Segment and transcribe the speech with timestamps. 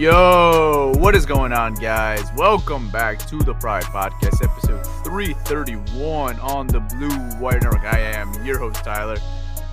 [0.00, 2.24] Yo, what is going on, guys?
[2.34, 7.84] Welcome back to the Pride Podcast, episode 331 on the Blue Wire Network.
[7.84, 9.18] I am your host, Tyler.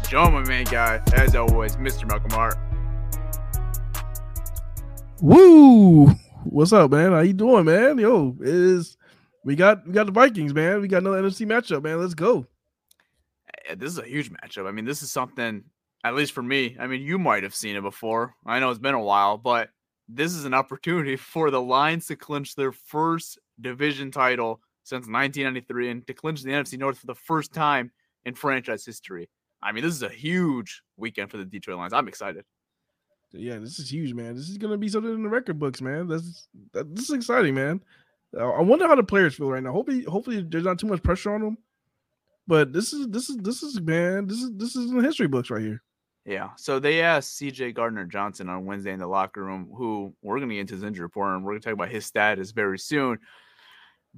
[0.09, 2.05] Join my main guy, as always, Mr.
[2.05, 2.57] Malcolm Hart.
[5.21, 6.07] Woo!
[6.43, 7.13] What's up, man?
[7.13, 7.97] How you doing, man?
[7.97, 8.97] Yo, it is
[9.45, 10.81] we got we got the Vikings, man.
[10.81, 12.01] We got another NFC matchup, man.
[12.01, 12.45] Let's go.
[13.77, 14.67] This is a huge matchup.
[14.67, 15.63] I mean, this is something,
[16.03, 16.75] at least for me.
[16.77, 18.35] I mean, you might have seen it before.
[18.45, 19.69] I know it's been a while, but
[20.07, 25.89] this is an opportunity for the Lions to clinch their first division title since 1993
[25.89, 27.91] and to clinch the NFC North for the first time
[28.25, 29.29] in franchise history.
[29.61, 31.93] I mean, this is a huge weekend for the Detroit Lions.
[31.93, 32.45] I'm excited.
[33.31, 34.35] Yeah, this is huge, man.
[34.35, 36.07] This is gonna be something in the record books, man.
[36.07, 37.81] That's that, this is exciting, man.
[38.35, 39.73] Uh, I wonder how the players feel right now.
[39.73, 41.57] Hopefully, hopefully there's not too much pressure on them.
[42.47, 44.27] But this is this is this is man.
[44.27, 45.83] This is this is in the history books right here.
[46.27, 46.49] Yeah.
[46.57, 50.49] So they asked CJ Gardner Johnson on Wednesday in the locker room, who we're going
[50.49, 52.77] to get into his injury report and we're going to talk about his status very
[52.77, 53.17] soon.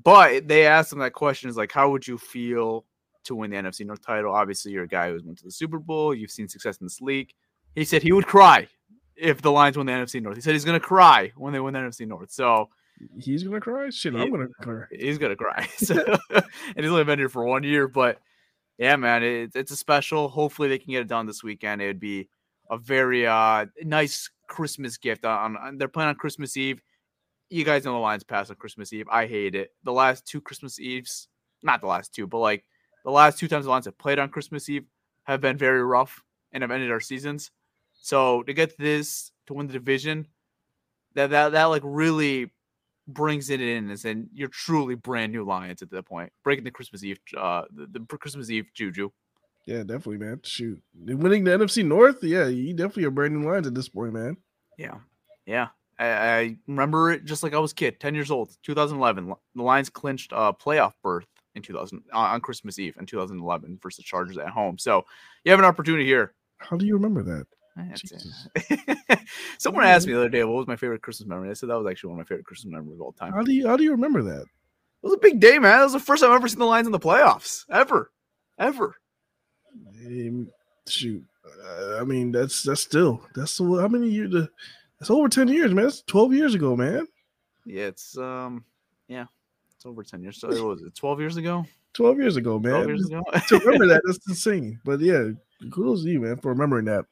[0.02, 2.86] But they asked him that question is like, how would you feel
[3.26, 4.34] to win the NFC North title?
[4.34, 6.16] Obviously, you're a guy who's went to the Super Bowl.
[6.16, 7.32] You've seen success in this league.
[7.76, 8.68] He said he would cry
[9.16, 10.36] if the Lions win the NFC North.
[10.36, 12.32] He said he's going to cry when they win the NFC North.
[12.32, 12.70] So
[13.18, 13.90] He's gonna cry.
[13.92, 14.24] Shit, Yeah.
[14.24, 14.84] I'm gonna cry.
[14.92, 15.66] he's gonna cry.
[15.78, 15.96] So,
[16.32, 16.44] and
[16.76, 18.20] he's only been here for one year, but
[18.80, 20.30] yeah, man, it, it's a special.
[20.30, 21.82] Hopefully, they can get it done this weekend.
[21.82, 22.30] It would be
[22.72, 25.26] a very uh nice Christmas gift.
[25.26, 26.82] On, on they're playing on Christmas Eve.
[27.50, 29.08] You guys know the Lions pass on Christmas Eve.
[29.12, 29.72] I hate it.
[29.84, 31.28] The last two Christmas Eves,
[31.62, 32.64] not the last two, but like
[33.04, 34.86] the last two times the Lions have played on Christmas Eve
[35.24, 36.24] have been very rough
[36.54, 37.52] and have ended our seasons.
[37.94, 40.26] So to get this to win the division,
[41.16, 42.50] that that that like really
[43.14, 46.72] brings it in as in you're truly brand new Lions at that point, breaking the
[46.72, 49.10] Christmas Eve uh the, the Christmas Eve juju.
[49.66, 50.40] Yeah, definitely, man.
[50.44, 52.24] Shoot, winning the NFC North.
[52.24, 54.38] Yeah, you definitely are brand new Lions at this point, man.
[54.78, 54.98] Yeah,
[55.46, 55.68] yeah.
[56.00, 59.34] I, I remember it just like I was a kid, ten years old, 2011.
[59.56, 63.98] The Lions clinched a playoff berth in 2000 uh, on Christmas Eve in 2011 versus
[63.98, 64.78] the Chargers at home.
[64.78, 65.06] So
[65.44, 66.34] you have an opportunity here.
[66.58, 67.48] How do you remember that?
[67.78, 69.20] It.
[69.58, 71.78] Someone asked me the other day, "What was my favorite Christmas memory?" I said that
[71.78, 73.32] was actually one of my favorite Christmas memories of all time.
[73.34, 74.42] How do you how do you remember that?
[74.42, 74.48] It
[75.02, 75.78] was a big day, man.
[75.78, 78.12] That was the first time I've ever seen the Lions in the playoffs, ever,
[78.58, 78.96] ever.
[80.06, 80.50] Um,
[80.88, 81.24] shoot,
[81.66, 84.34] uh, I mean that's that's still that's how many years?
[84.36, 84.48] Uh,
[85.00, 85.86] that's over ten years, man.
[85.86, 87.08] That's twelve years ago, man.
[87.66, 88.66] Yeah, it's um,
[89.08, 89.26] yeah,
[89.76, 90.40] it's over ten years.
[90.40, 91.66] So it was it twelve years ago.
[91.94, 92.88] Twelve years ago, Twelve man.
[92.90, 93.24] years ago.
[93.48, 94.80] to remember that, that's insane.
[94.86, 95.30] But yeah,
[95.72, 97.06] kudos to you, man, for remembering that.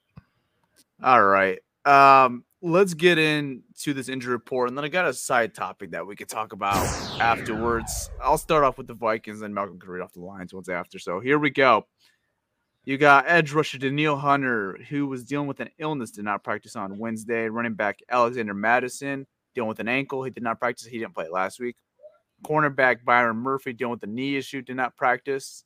[1.04, 1.60] All right.
[1.86, 6.06] Um, let's get into this injury report, and then I got a side topic that
[6.06, 6.76] we could talk about
[7.20, 8.10] afterwards.
[8.22, 11.00] I'll start off with the Vikings, and Malcolm can read off the Lions once after.
[11.00, 11.86] So here we go.
[12.84, 16.76] You got edge rusher Danielle Hunter, who was dealing with an illness, did not practice
[16.76, 17.50] on Wednesday.
[17.50, 20.88] Running back Alexander Mattison dealing with an ankle, he did not practice.
[20.88, 21.76] He didn't play last week.
[22.44, 25.64] Cornerback Byron Murphy dealing with a knee issue, did not practice.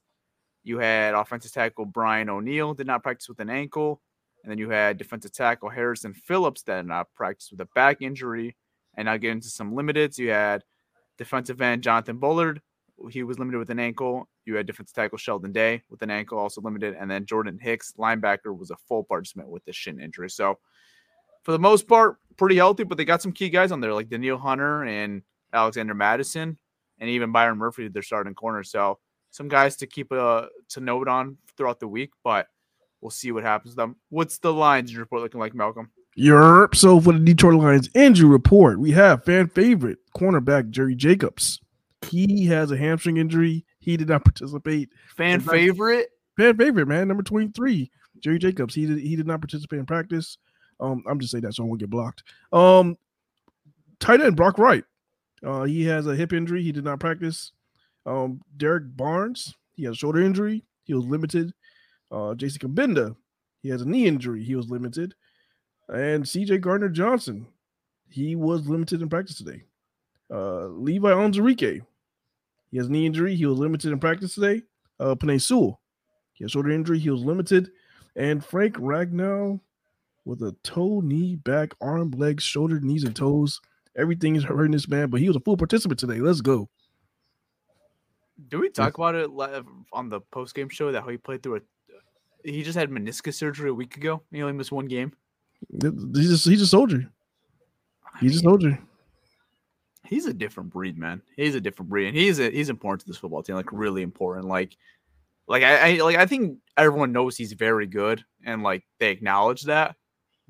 [0.64, 4.02] You had offensive tackle Brian O'Neill, did not practice with an ankle.
[4.44, 8.56] And then you had defensive tackle Harrison Phillips that not practice with a back injury.
[8.96, 10.18] And I'll get into some limiteds.
[10.18, 10.64] You had
[11.18, 12.62] defensive end Jonathan Bullard.
[13.10, 14.28] He was limited with an ankle.
[14.46, 16.96] You had defensive tackle Sheldon Day with an ankle, also limited.
[17.00, 20.30] And then Jordan Hicks, linebacker, was a full participant with the shin injury.
[20.30, 20.60] So
[21.44, 24.10] for the most part, pretty healthy, but they got some key guys on there like
[24.10, 25.22] Danielle Hunter and
[25.54, 26.58] Alexander Mattison
[27.00, 28.64] and even Byron Murphy, their starting corner.
[28.64, 29.00] So
[29.32, 32.48] some guys to keep a to note on throughout the week, but
[33.02, 33.96] we'll see what happens to them.
[34.10, 35.90] What's the Lions report looking like, Malcolm?
[36.16, 36.76] Europe.
[36.76, 41.60] So for the Detroit Lions injury report, we have fan favorite cornerback Jerry Jacobs.
[42.08, 43.66] He has a hamstring injury.
[43.80, 44.90] He did not participate.
[45.16, 46.10] Fan favorite?
[46.38, 47.08] Fan favorite, man.
[47.08, 48.76] Number 23, Jerry Jacobs.
[48.76, 50.38] He did he did not participate in practice.
[50.80, 52.24] Um, I'm just saying that so I won't get blocked.
[52.52, 52.98] Um,
[54.00, 54.84] tight end Brock Wright.
[55.46, 56.64] Uh, he has a hip injury.
[56.64, 57.52] He did not practice.
[58.06, 59.56] Um, Derrick Barnes.
[59.74, 60.64] He has a shoulder injury.
[60.84, 61.54] He was limited.
[62.12, 62.60] Uh, J.C.
[62.60, 63.16] Cabinda.
[63.62, 64.44] He has a knee injury.
[64.44, 65.14] He was limited.
[65.90, 66.58] And C.J.
[66.60, 67.48] Gardner Johnson.
[68.10, 69.64] He was limited in practice today.
[70.30, 71.82] Uh, Levi Onwuzurike.
[72.72, 73.36] He has knee injury.
[73.36, 74.64] He was limited in practice today.
[75.00, 75.80] Uh, Penei Sewell.
[76.34, 77.00] He has shoulder injury.
[77.00, 77.72] He was limited.
[78.16, 79.60] And Frank Ragnow
[80.26, 83.60] with a toe, knee, back, arm, legs, shoulder, knees, and toes.
[83.98, 86.20] Everything is hurting this man, but he was a full participant today.
[86.20, 86.70] Let's go.
[88.48, 89.30] Do we talk about it
[89.94, 91.62] on the post game show that how he played through a?
[92.44, 94.22] He just had meniscus surgery a week ago.
[94.32, 95.14] He only missed one game.
[95.82, 97.10] He's just he's a soldier.
[98.20, 98.80] He's a soldier.
[100.06, 101.22] He's a different breed, man.
[101.36, 103.56] He's a different breed, and he's a, he's important to this football team.
[103.56, 104.48] Like really important.
[104.48, 104.76] Like,
[105.48, 109.64] like I, I like I think everyone knows he's very good, and like they acknowledge
[109.64, 109.96] that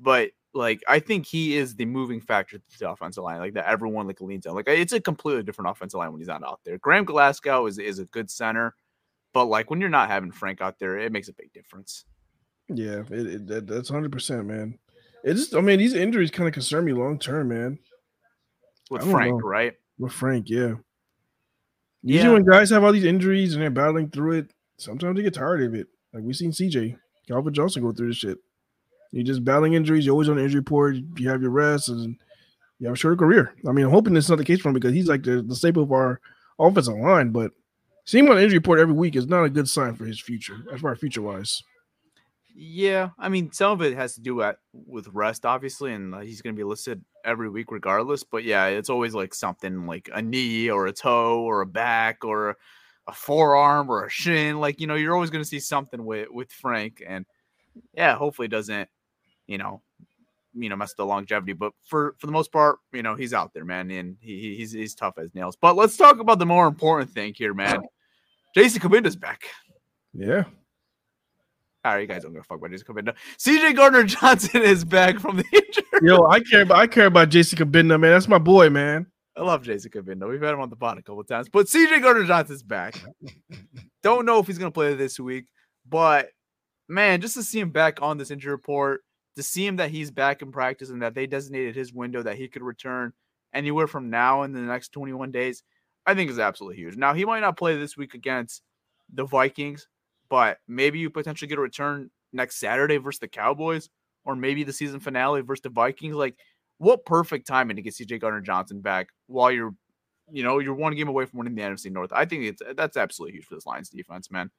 [0.02, 3.66] but like I think he is the moving factor to the offensive line, like that
[3.66, 4.54] everyone like leans on.
[4.54, 6.76] Like it's a completely different offensive line when he's not out there.
[6.78, 8.74] Graham Glasgow is is a good center,
[9.32, 12.04] but like when you're not having Frank out there, it makes a big difference.
[12.68, 14.78] Yeah, it, it, that, that's hundred percent, man.
[15.24, 17.78] It just, I mean, these injuries kind of concern me long term, man.
[18.90, 19.48] With Frank, know.
[19.48, 19.74] right?
[19.98, 20.74] With Frank, yeah.
[22.02, 22.32] Usually, yeah.
[22.32, 25.62] when guys have all these injuries and they're battling through it, sometimes they get tired
[25.62, 25.86] of it.
[26.12, 26.96] Like we've seen CJ
[27.28, 28.38] Calvin Johnson go through this shit.
[29.12, 30.04] You're just battling injuries.
[30.04, 30.96] You're always on the injury report.
[31.16, 32.16] You have your rest, and
[32.78, 33.54] you have a shorter career.
[33.68, 35.42] I mean, I'm hoping this is not the case for him because he's like the,
[35.42, 36.20] the staple of our
[36.58, 37.30] offensive line.
[37.30, 37.52] But
[38.04, 40.20] seeing him on the injury report every week is not a good sign for his
[40.20, 41.62] future, as far as future wise.
[42.54, 46.20] Yeah, I mean, some of it has to do at, with rest, obviously, and uh,
[46.20, 48.24] he's going to be listed every week regardless.
[48.24, 52.24] But yeah, it's always like something like a knee or a toe or a back
[52.24, 52.56] or
[53.06, 54.60] a forearm or a shin.
[54.60, 57.24] Like you know, you're always going to see something with with Frank, and
[57.94, 58.90] yeah, hopefully doesn't
[59.46, 59.82] you know,
[60.54, 61.52] you know, mess with the longevity.
[61.52, 64.72] But for for the most part, you know, he's out there, man, and he, he's
[64.72, 65.56] he's tough as nails.
[65.60, 67.80] But let's talk about the more important thing here, man.
[68.54, 69.44] Jason Cabinda's back.
[70.12, 70.44] Yeah.
[71.84, 73.14] All right, you guys don't give a fuck about Jason Cabinda.
[73.38, 75.84] CJ Gardner Johnson is back from the injury.
[76.02, 78.12] Yo, I care about I care about Jason Cabinda, man.
[78.12, 79.06] That's my boy, man.
[79.36, 80.28] I love Jason Cabinda.
[80.28, 82.94] We've had him on the pod a couple times, but CJ Gardner Johnson's back.
[84.02, 85.46] don't know if he's gonna play this week,
[85.88, 86.28] but
[86.88, 89.00] man, just to see him back on this injury report
[89.36, 92.36] to see him that he's back in practice and that they designated his window that
[92.36, 93.12] he could return
[93.54, 95.62] anywhere from now in the next 21 days,
[96.06, 96.96] I think is absolutely huge.
[96.96, 98.62] Now, he might not play this week against
[99.12, 99.88] the Vikings,
[100.28, 103.88] but maybe you potentially get a return next Saturday versus the Cowboys,
[104.24, 106.14] or maybe the season finale versus the Vikings.
[106.14, 106.36] Like,
[106.78, 109.74] what perfect timing to get CJ Gardner Johnson back while you're,
[110.30, 112.12] you know, you're one game away from winning the NFC North.
[112.12, 114.50] I think it's that's absolutely huge for this Lions defense, man.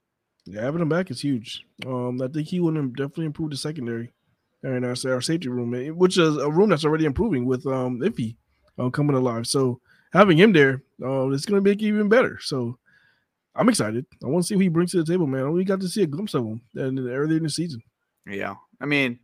[0.46, 1.66] Yeah, having him back is huge.
[1.86, 4.12] Um, I think he would definitely improve the secondary
[4.64, 8.00] and our, our safety room, eh, which is a room that's already improving with um
[8.00, 8.36] Iffy
[8.78, 9.46] uh, coming alive.
[9.46, 9.80] So
[10.12, 12.38] having him there, uh, it's going to make it even better.
[12.40, 12.78] So
[13.54, 14.06] I'm excited.
[14.24, 15.52] I want to see what he brings to the table, man.
[15.52, 17.82] We got to see a glimpse of him and earlier in the season.
[18.26, 19.20] Yeah, I mean,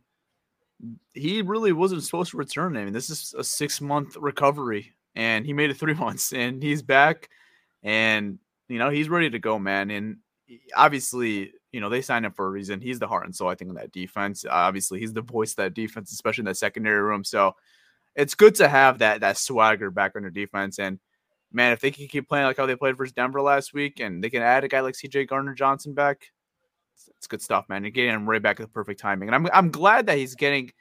[1.13, 2.77] he really wasn't supposed to return.
[2.77, 6.61] I mean, this is a six month recovery, and he made it three months, and
[6.61, 7.29] he's back,
[7.83, 8.37] and
[8.69, 9.89] you know he's ready to go, man.
[9.89, 10.17] And
[10.75, 12.81] obviously, you know, they signed him for a reason.
[12.81, 14.45] He's the heart and soul, I think, in that defense.
[14.49, 17.23] obviously, he's the voice of that defense, especially in that secondary room.
[17.23, 17.55] So
[18.15, 20.79] it's good to have that that swagger back on their defense.
[20.79, 20.99] And
[21.51, 24.23] man, if they can keep playing like how they played versus Denver last week, and
[24.23, 26.27] they can add a guy like CJ Gardner Johnson back,
[26.95, 27.83] it's, it's good stuff, man.
[27.83, 29.29] You're getting him right back at the perfect timing.
[29.29, 30.71] And I'm I'm glad that he's getting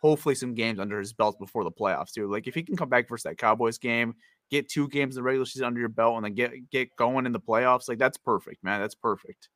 [0.00, 2.30] hopefully some games under his belt before the playoffs too.
[2.30, 4.14] Like if he can come back versus that Cowboys game,
[4.50, 7.26] get two games in the regular season under your belt, and then get get going
[7.26, 8.80] in the playoffs, like that's perfect, man.
[8.80, 9.48] That's perfect.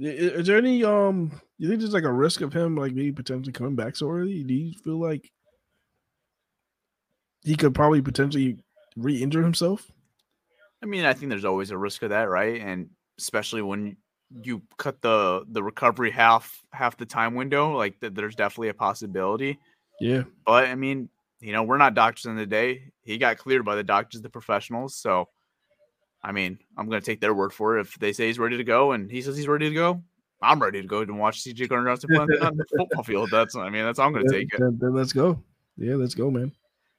[0.00, 1.30] Is there any um?
[1.58, 4.42] You think there's like a risk of him like maybe potentially coming back so early?
[4.42, 5.30] Do you feel like
[7.42, 8.58] he could probably potentially
[8.96, 9.90] re-injure himself?
[10.82, 12.60] I mean, I think there's always a risk of that, right?
[12.60, 12.88] And
[13.18, 13.96] especially when
[14.42, 18.74] you cut the the recovery half half the time window, like th- there's definitely a
[18.74, 19.58] possibility.
[20.00, 20.22] Yeah.
[20.46, 22.92] But I mean, you know, we're not doctors in the day.
[23.02, 24.96] He got cleared by the doctors, the professionals.
[24.96, 25.28] So,
[26.22, 27.82] I mean, I'm going to take their word for it.
[27.82, 30.02] If they say he's ready to go and he says he's ready to go,
[30.42, 33.30] I'm ready to go and watch CJ Gardner Johnson play on the football field.
[33.30, 34.60] That's, I mean, that's how I'm going to take it.
[34.60, 35.42] Then, then let's go.
[35.76, 36.52] Yeah, let's go, man.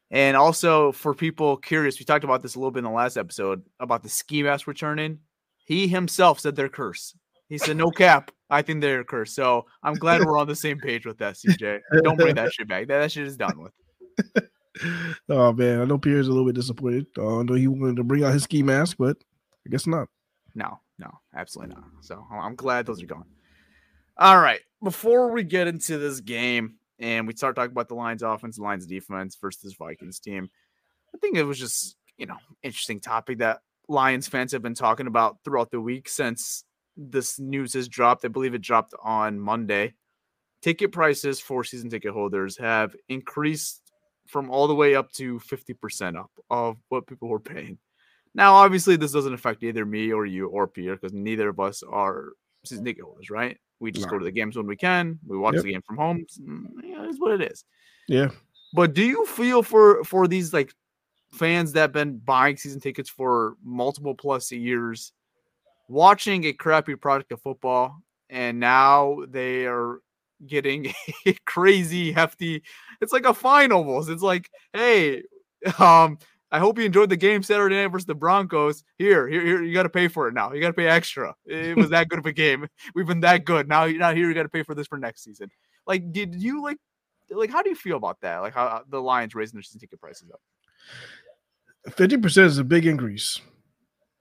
[0.09, 3.17] And also for people curious, we talked about this a little bit in the last
[3.17, 5.19] episode about the ski mask returning.
[5.65, 7.15] He himself said they're cursed.
[7.47, 8.31] He said, no cap.
[8.49, 9.35] I think they're cursed.
[9.35, 11.79] So I'm glad we're on the same page with that, CJ.
[12.03, 12.87] Don't bring that shit back.
[12.87, 14.43] That, that shit is done with.
[15.29, 17.07] oh man, I know Pierre's a little bit disappointed.
[17.17, 19.17] Uh, I know he wanted to bring out his ski mask, but
[19.65, 20.07] I guess not.
[20.55, 21.85] No, no, absolutely not.
[22.01, 23.25] So I'm glad those are gone.
[24.17, 24.59] All right.
[24.83, 28.85] Before we get into this game and we start talking about the Lions offense, Lions
[28.85, 30.49] defense versus Vikings team,
[31.13, 35.07] I think it was just, you know, interesting topic that Lions fans have been talking
[35.07, 36.63] about throughout the week since
[36.95, 38.25] this news has dropped.
[38.25, 39.93] I believe it dropped on Monday.
[40.61, 43.80] Ticket prices for season ticket holders have increased
[44.31, 47.77] from all the way up to 50% up of what people were paying.
[48.33, 51.83] Now, obviously, this doesn't affect either me or you or Pierre because neither of us
[51.83, 52.29] are
[52.65, 53.57] season ticket holders, right?
[53.81, 54.11] We just No.
[54.11, 55.19] go to the games when we can.
[55.27, 55.63] We watch Yep.
[55.63, 56.25] the game from home.
[56.39, 57.65] Mm, Yeah, it's what it is.
[58.07, 58.29] Yeah.
[58.73, 60.73] But do you feel for for these like
[61.33, 65.11] fans that have been buying season tickets for multiple plus years,
[65.89, 69.99] watching a crappy product of football, and now they are
[70.47, 70.93] getting
[71.25, 72.63] a crazy hefty.
[73.01, 74.09] It's like a fine almost.
[74.09, 75.23] It's like, hey,
[75.79, 76.17] um,
[76.51, 78.83] I hope you enjoyed the game Saturday night versus the Broncos.
[78.97, 80.51] Here, here, here, you got to pay for it now.
[80.51, 81.33] You got to pay extra.
[81.45, 82.67] It was that good of a game.
[82.95, 83.67] We've been that good.
[83.67, 85.49] Now, you're not here, you got to pay for this for next season.
[85.87, 86.77] Like, did you like,
[87.29, 88.39] like, how do you feel about that?
[88.39, 90.41] Like, how uh, the Lions raising their season ticket prices up?
[91.93, 93.41] Fifty percent is a big increase.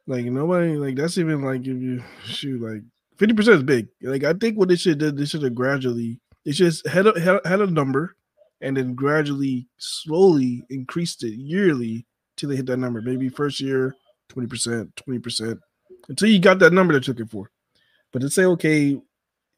[0.06, 2.82] Like nobody like that's even like if you shoot like
[3.20, 3.88] fifty percent is big.
[4.02, 7.20] Like I think what they should do, they should have gradually they just had a
[7.46, 8.16] had, a number
[8.62, 13.02] and then gradually slowly increased it yearly till they hit that number.
[13.02, 13.94] Maybe first year
[14.30, 15.60] twenty percent, twenty percent
[16.08, 17.50] until you got that number that you're looking for.
[18.10, 18.98] But to say okay,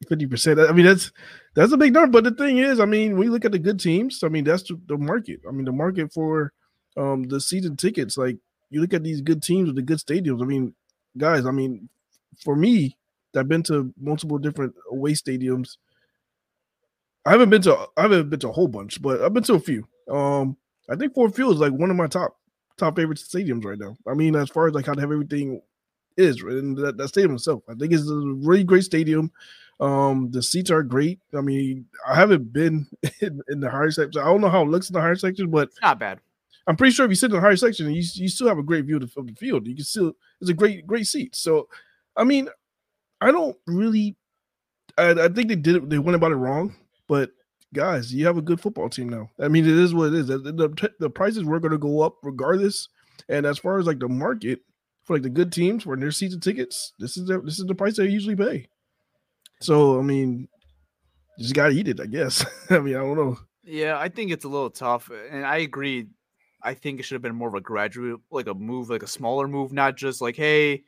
[0.09, 1.11] fifty percent, I mean that's
[1.55, 2.11] that's a big number.
[2.11, 4.23] But the thing is, I mean, we look at the good teams.
[4.23, 5.39] I mean, that's the, the market.
[5.47, 6.51] I mean, the market for
[6.97, 8.37] um the season tickets like
[8.69, 10.73] you look at these good teams with the good stadiums i mean
[11.17, 11.89] guys i mean
[12.43, 12.95] for me
[13.35, 15.77] i've been to multiple different away stadiums.
[17.25, 19.55] I haven't been to i haven't been to a whole bunch but i've been to
[19.55, 19.87] a few.
[20.09, 20.57] Um
[20.89, 22.35] i think ford field is like one of my top
[22.77, 23.95] top favorite stadiums right now.
[24.07, 25.61] I mean as far as like how to have everything
[26.17, 27.63] is and that, that stadium itself.
[27.69, 29.31] I think it's a really great stadium.
[29.79, 31.19] Um the seats are great.
[31.35, 32.87] I mean i haven't been
[33.21, 35.49] in, in the higher section i don't know how it looks in the higher section
[35.49, 36.19] but It's not bad.
[36.65, 38.63] I'm pretty sure if you sit in the higher section, you you still have a
[38.63, 39.67] great view of the, of the field.
[39.67, 41.35] You can still it's a great great seat.
[41.35, 41.67] So,
[42.15, 42.47] I mean,
[43.23, 44.15] I don't really.
[44.97, 45.89] I, I think they did it.
[45.89, 46.75] They went about it wrong.
[47.07, 47.31] But
[47.73, 49.29] guys, you have a good football team now.
[49.39, 50.27] I mean, it is what it is.
[50.27, 52.87] The, the, the prices were going to go up regardless.
[53.29, 54.59] And as far as like the market
[55.03, 57.75] for like the good teams for their season tickets, this is the, this is the
[57.75, 58.67] price they usually pay.
[59.61, 60.47] So I mean,
[61.39, 62.45] just gotta eat it, I guess.
[62.69, 63.37] I mean, I don't know.
[63.63, 66.07] Yeah, I think it's a little tough, and I agree.
[66.61, 69.07] I think it should have been more of a gradual, like a move, like a
[69.07, 70.83] smaller move, not just like, hey,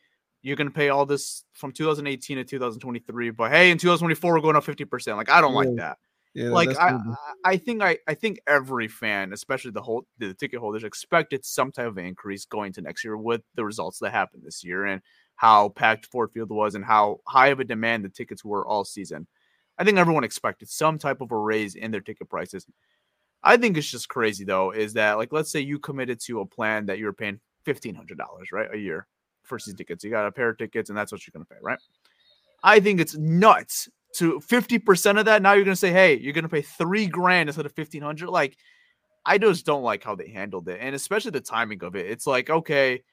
[0.45, 4.55] you're gonna pay all this from 2018 to 2023, but hey, in 2024 we're going
[4.55, 5.17] up 50 percent.
[5.17, 5.97] Like I don't like that.
[6.35, 7.01] Yeah, like I, good.
[7.43, 11.43] I I think I, I think every fan, especially the whole the ticket holders, expected
[11.43, 14.85] some type of increase going to next year with the results that happened this year
[14.85, 15.01] and
[15.35, 18.85] how packed Ford Field was and how high of a demand the tickets were all
[18.85, 19.25] season.
[19.79, 22.67] I think everyone expected some type of a raise in their ticket prices.
[23.43, 26.45] I think it's just crazy though, is that like let's say you committed to a
[26.45, 28.69] plan that you were paying fifteen hundred dollars, right?
[28.71, 29.07] A year
[29.45, 30.03] for season tickets.
[30.03, 31.79] You got a pair of tickets and that's what you're gonna pay, right?
[32.63, 35.41] I think it's nuts to 50% of that.
[35.41, 38.29] Now you're gonna say, hey, you're gonna pay three grand instead of fifteen hundred.
[38.29, 38.57] Like,
[39.25, 42.05] I just don't like how they handled it, and especially the timing of it.
[42.07, 43.03] It's like, okay,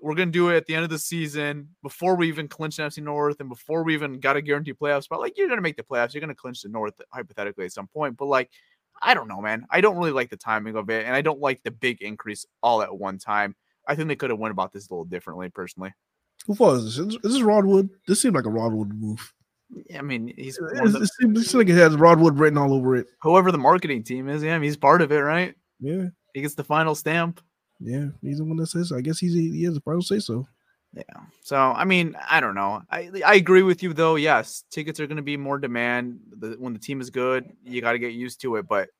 [0.00, 3.02] we're gonna do it at the end of the season before we even clinch NFC
[3.02, 5.20] North and before we even got a guaranteed playoff spot.
[5.20, 8.16] Like, you're gonna make the playoffs, you're gonna clinch the North hypothetically at some point,
[8.16, 8.50] but like,
[9.00, 9.66] I don't know, man.
[9.70, 12.46] I don't really like the timing of it, and I don't like the big increase
[12.62, 13.54] all at one time.
[13.86, 15.92] I think they could have went about this a little differently, personally.
[16.46, 16.98] Who falls this?
[16.98, 17.88] Is this Rod Wood?
[18.06, 19.32] This seemed like a Rod Wood move.
[19.88, 21.96] Yeah, I mean, he's one of It's- the- It seems, it seems like it has
[21.96, 23.06] Rod Wood written all over it.
[23.22, 24.42] whoever the marketing team is.
[24.42, 25.54] Yeah, I mean, he's part of it, right?
[25.80, 27.40] Yeah, He gets the final stamp.
[27.80, 28.08] yeah.
[28.22, 28.92] He's the one that says.
[28.92, 30.46] I guess he's he has the final say so.
[30.94, 31.02] Yeah.
[31.42, 32.82] So I mean, I don't know.
[32.90, 34.14] I I agree with you though.
[34.16, 36.20] Yes, tickets are going to be more demand.
[36.38, 38.68] The, when the team is good, you got to get used to it.
[38.68, 38.90] But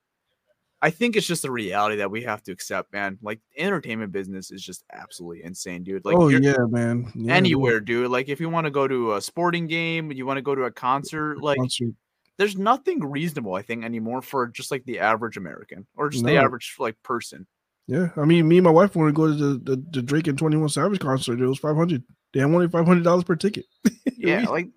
[0.85, 3.17] I think it's just a reality that we have to accept, man.
[3.23, 6.05] Like entertainment business is just absolutely insane, dude.
[6.05, 7.11] Like oh yeah, man.
[7.15, 8.11] Yeah, anywhere, dude.
[8.11, 10.65] Like if you want to go to a sporting game, you want to go to
[10.65, 11.95] a concert, like concert.
[12.37, 16.37] there's nothing reasonable, I think, anymore for just like the average American or just the
[16.37, 17.47] average like person.
[17.87, 20.27] Yeah, I mean, me and my wife wanted to go to the, the, the Drake
[20.27, 21.41] and Twenty One Savage concert.
[21.41, 22.05] It was five hundred.
[22.35, 23.65] They wanted five hundred dollars per ticket.
[24.19, 24.69] Yeah, we, like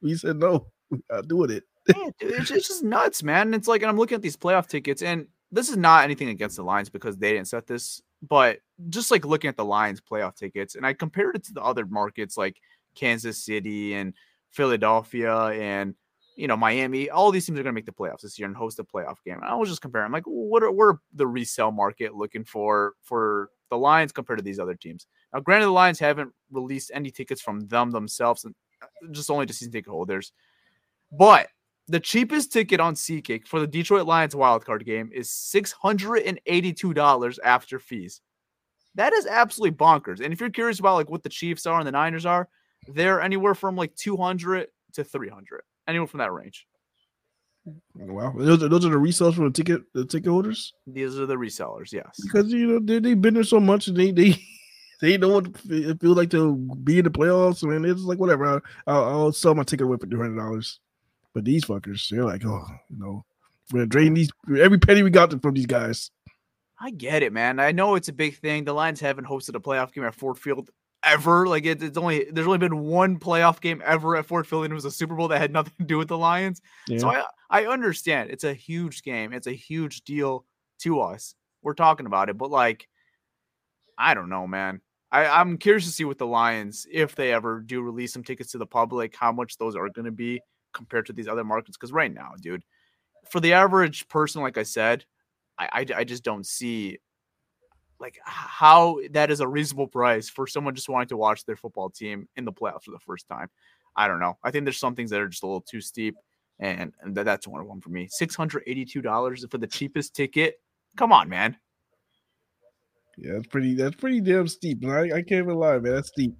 [0.00, 0.68] we said no.
[0.90, 1.64] We're not doing it.
[1.86, 3.48] yeah, dude, it's, it's just nuts, man.
[3.48, 6.28] And it's like, and I'm looking at these playoff tickets, and this is not anything
[6.28, 10.00] against the Lions because they didn't set this, but just like looking at the Lions
[10.00, 12.60] playoff tickets, and I compared it to the other markets like
[12.94, 14.14] Kansas City and
[14.50, 15.94] Philadelphia and
[16.36, 17.10] you know Miami.
[17.10, 19.16] All these teams are going to make the playoffs this year and host a playoff
[19.24, 19.36] game.
[19.36, 22.94] And I was just comparing, like, what are what are the resale market looking for
[23.02, 25.06] for the Lions compared to these other teams?
[25.32, 29.46] Now, granted, the Lions haven't released any tickets from them themselves, and uh, just only
[29.46, 30.32] to season ticket holders.
[31.12, 31.48] But
[31.90, 38.20] the cheapest ticket on SeatGeek for the Detroit Lions wildcard game is $682 after fees.
[38.94, 40.20] That is absolutely bonkers.
[40.20, 42.48] And if you're curious about like what the Chiefs are and the Niners are,
[42.86, 45.62] they're anywhere from like 200 to 300.
[45.88, 46.68] Anywhere from that range.
[47.94, 51.26] Wow, those are, those are the resales for the ticket the ticket holders These are
[51.26, 52.18] the resellers, yes.
[52.22, 54.34] because you know they they've been there so much and they they
[55.02, 57.62] they know what it feels like to be in the playoffs.
[57.62, 58.46] I mean, it's like whatever.
[58.46, 60.80] I, I'll, I'll sell my ticket away for two hundred dollars.
[61.34, 63.24] But these fuckers, they're like, oh, you know,
[63.72, 66.10] we're gonna these every penny we got from these guys.
[66.80, 67.60] I get it, man.
[67.60, 68.64] I know it's a big thing.
[68.64, 70.70] The Lions haven't hosted a playoff game at Ford Field
[71.04, 71.46] ever.
[71.46, 74.72] Like it, it's only there's only been one playoff game ever at Ford Field, and
[74.72, 76.60] it was a Super Bowl that had nothing to do with the Lions.
[76.98, 79.32] So I I understand it's a huge game.
[79.32, 80.44] It's a huge deal
[80.80, 81.34] to us.
[81.62, 82.88] We're talking about it, but like,
[83.98, 84.80] I don't know, man.
[85.12, 88.52] I, I'm curious to see what the Lions, if they ever do release some tickets
[88.52, 90.40] to the public, how much those are going to be
[90.72, 91.76] compared to these other markets.
[91.76, 92.64] Because right now, dude,
[93.30, 95.04] for the average person, like I said,
[95.58, 96.98] I, I, I just don't see
[97.98, 101.90] like how that is a reasonable price for someone just wanting to watch their football
[101.90, 103.48] team in the playoffs for the first time.
[103.94, 104.38] I don't know.
[104.42, 106.16] I think there's some things that are just a little too steep,
[106.60, 108.08] and, and tha- that's one of them for me.
[108.08, 110.60] Six hundred eighty-two dollars for the cheapest ticket.
[110.96, 111.56] Come on, man.
[113.18, 113.74] Yeah, that's pretty.
[113.74, 114.82] That's pretty damn steep.
[114.82, 115.94] And I, I can't even lie, man.
[115.94, 116.32] That's steep.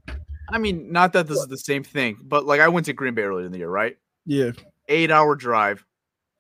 [0.49, 3.15] I mean, not that this is the same thing, but like I went to Green
[3.15, 3.97] Bay earlier in the year, right?
[4.27, 4.53] Yeah,
[4.89, 5.85] Eight-hour drive.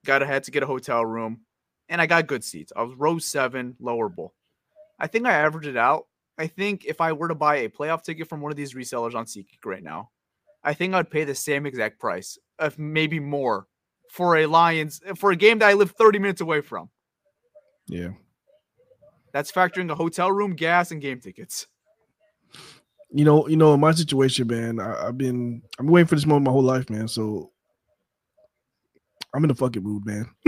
[0.05, 1.41] Got to had to get a hotel room,
[1.89, 2.73] and I got good seats.
[2.75, 4.35] I was row seven, lower bowl.
[4.99, 6.07] I think I averaged it out.
[6.39, 9.15] I think if I were to buy a playoff ticket from one of these resellers
[9.15, 10.11] on SeatGeek right now,
[10.65, 13.67] I think I'd pay the same exact price, if maybe more,
[14.11, 16.89] for a Lions for a game that I live 30 minutes away from.
[17.87, 18.11] yeah.
[19.33, 21.69] That's factoring a hotel room, gas, and game tickets.
[23.13, 26.27] You know, you know, in my situation, man, I, I've been I'm waiting for this
[26.27, 27.07] moment my whole life, man.
[27.07, 27.53] So
[29.35, 30.29] I'm in the fucking mood, man.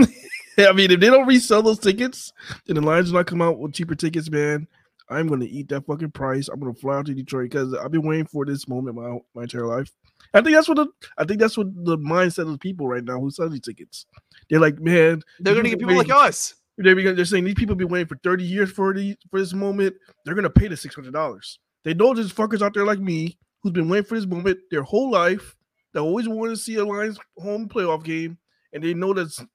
[0.57, 2.31] I mean, if they don't resell those tickets,
[2.67, 4.67] and the Lions do not come out with cheaper tickets, man,
[5.09, 6.47] I'm gonna eat that fucking price.
[6.47, 9.43] I'm gonna fly out to Detroit because I've been waiting for this moment my my
[9.43, 9.91] entire life.
[10.33, 13.03] I think that's what the I think that's what the mindset of the people right
[13.03, 14.05] now who sell these tickets.
[14.49, 16.55] They're like, man, They're gonna get people like us.
[16.77, 19.95] they're, they're saying these people been waiting for 30 years for the for this moment.
[20.25, 21.59] They're gonna pay the six hundred dollars.
[21.83, 24.83] They know there's fuckers out there like me who's been waiting for this moment their
[24.83, 25.55] whole life.
[25.93, 28.39] That always wanted to see a Lions home playoff game,
[28.73, 29.45] and they know that s-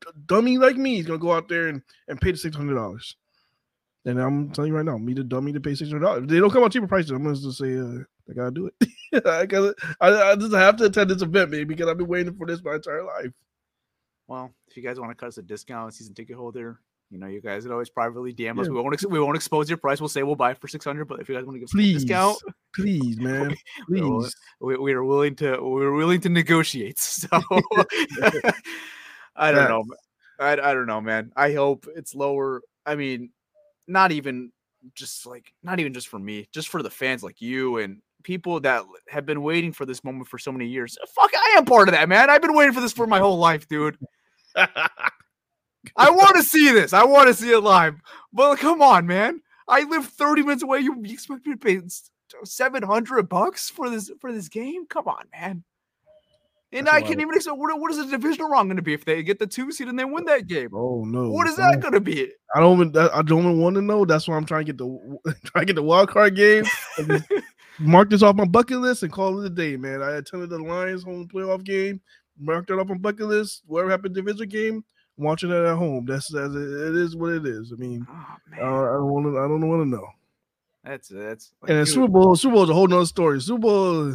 [0.00, 2.74] d- dummy like me is gonna go out there and, and pay the six hundred
[2.74, 3.16] dollars.
[4.04, 6.26] And I'm telling you right now, me the dummy to pay six hundred dollars.
[6.28, 7.98] They don't come out cheaper prices, I'm gonna just say uh,
[8.30, 8.88] I gotta do it.
[9.26, 12.34] I gotta, I, I just have to attend this event, man, because I've been waiting
[12.34, 13.32] for this my entire life.
[14.26, 16.80] Well, if you guys want to cut us a discount, season ticket holder,
[17.10, 18.68] you know, you guys can always privately DM us.
[18.68, 20.00] We won't ex- we won't expose your price.
[20.00, 21.06] We'll say we'll buy it for six hundred.
[21.06, 22.38] But if you guys want to give us a Please, discount,
[22.74, 23.56] please, man,
[23.88, 24.34] Well, please.
[24.60, 26.98] we, we are willing to we're willing to negotiate.
[27.08, 27.28] So
[29.36, 29.84] I don't know.
[30.40, 31.32] I, I don't know, man.
[31.36, 32.62] I hope it's lower.
[32.84, 33.30] I mean,
[33.86, 34.52] not even
[34.94, 38.60] just like not even just for me, just for the fans like you and people
[38.60, 40.98] that have been waiting for this moment for so many years.
[41.14, 42.28] Fuck, I am part of that, man.
[42.28, 43.96] I've been waiting for this for my whole life, dude.
[45.96, 46.92] I want to see this.
[46.92, 47.94] I want to see it live.
[48.32, 49.40] But come on, man.
[49.66, 50.80] I live 30 minutes away.
[50.80, 51.80] You expect me to pay
[52.44, 54.86] 700 bucks for this for this game?
[54.86, 55.64] Come on, man.
[56.70, 58.92] And That's I can't even expect what, what is the divisional round going to be
[58.92, 60.68] if they get the two seed and they win that game?
[60.74, 61.30] Oh no!
[61.30, 62.30] What is that going to be?
[62.54, 62.96] I don't even.
[62.96, 64.04] I don't even want to know.
[64.04, 66.64] That's why I'm trying to get the trying to get the wild card game.
[67.78, 70.02] mark this off my bucket list and call it a day, man.
[70.02, 72.02] I attended the Lions home playoff game.
[72.38, 73.62] Marked it off my bucket list.
[73.66, 74.84] Whatever happened division game,
[75.18, 76.06] watching that at home.
[76.06, 77.72] That's as it, it is what it is.
[77.72, 79.38] I mean, Oh man, I don't want to.
[79.38, 80.06] I don't want to know.
[80.84, 83.40] that's that's like, And dude, Super Bowl, Super Bowl is a whole nother story.
[83.40, 84.14] Super Bowl, uh,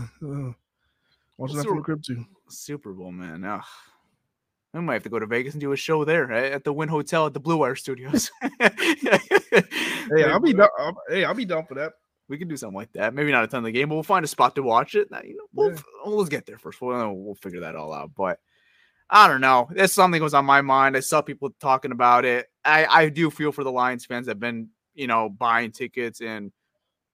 [1.38, 2.26] watching that Super- from the crib too.
[2.50, 3.44] Super Bowl, man.
[3.44, 3.62] Ugh.
[4.74, 6.52] We might have to go to Vegas and do a show there right?
[6.52, 8.32] at the Wynn Hotel at the Blue Wire Studios.
[8.60, 10.68] hey, I'll be down.
[10.80, 11.94] I'll, hey, I'll be down for that.
[12.28, 13.13] We can do something like that.
[13.13, 15.10] Maybe not a ton of the game, but we'll find a spot to watch it.
[15.24, 15.82] You know, we'll, Yeah.
[16.06, 16.82] we'll let's get there first.
[16.82, 18.12] We'll, we'll figure that all out.
[18.16, 18.39] But
[19.13, 19.69] I don't know.
[19.69, 20.97] That's something was on my mind.
[20.97, 22.47] I saw people talking about it.
[22.65, 26.19] I, I do feel for the Lions fans that have been, you know, buying tickets
[26.19, 26.52] and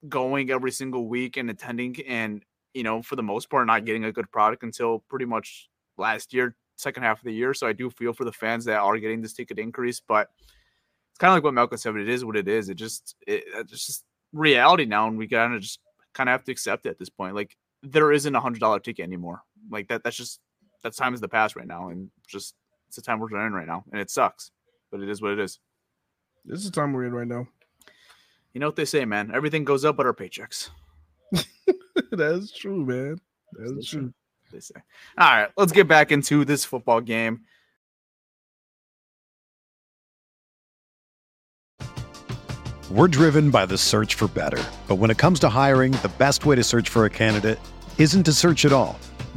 [0.08, 4.06] going every single week and attending and, you know, for the most part, not getting
[4.06, 7.52] a good product until pretty much last year, second half of the year.
[7.52, 10.30] So I do feel for the fans that are getting this ticket increase, but
[11.10, 11.96] it's kind of like what Malcolm said.
[11.96, 12.70] It is what it is.
[12.70, 15.06] It just, it, uh, it's just reality now.
[15.06, 15.80] And we kind of just
[16.14, 17.34] kind of have to accept it at this point.
[17.34, 19.42] Like there isn't a hundred dollar ticket anymore.
[19.70, 20.40] Like that, that's just,
[20.82, 21.88] that's time is the past right now.
[21.88, 22.54] And just,
[22.88, 23.84] it's the time we're in right now.
[23.92, 24.50] And it sucks,
[24.90, 25.58] but it is what it is.
[26.44, 27.46] This is the time we're in right now.
[28.52, 29.30] You know what they say, man?
[29.34, 30.70] Everything goes up but our paychecks.
[31.32, 33.20] that is true, man.
[33.52, 34.12] That is true.
[34.52, 34.74] They say.
[35.18, 37.42] All right, let's get back into this football game.
[42.90, 44.60] We're driven by the search for better.
[44.88, 47.60] But when it comes to hiring, the best way to search for a candidate
[47.98, 48.98] isn't to search at all.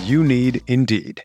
[0.00, 1.24] You need Indeed.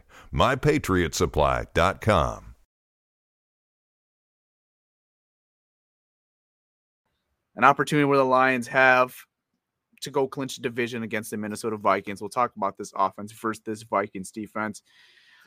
[0.33, 2.55] mypatriotsupply.com.
[7.55, 9.13] An opportunity where the Lions have
[10.01, 12.21] to go clinch the division against the Minnesota Vikings.
[12.21, 14.81] We'll talk about this offense first, this Vikings defense.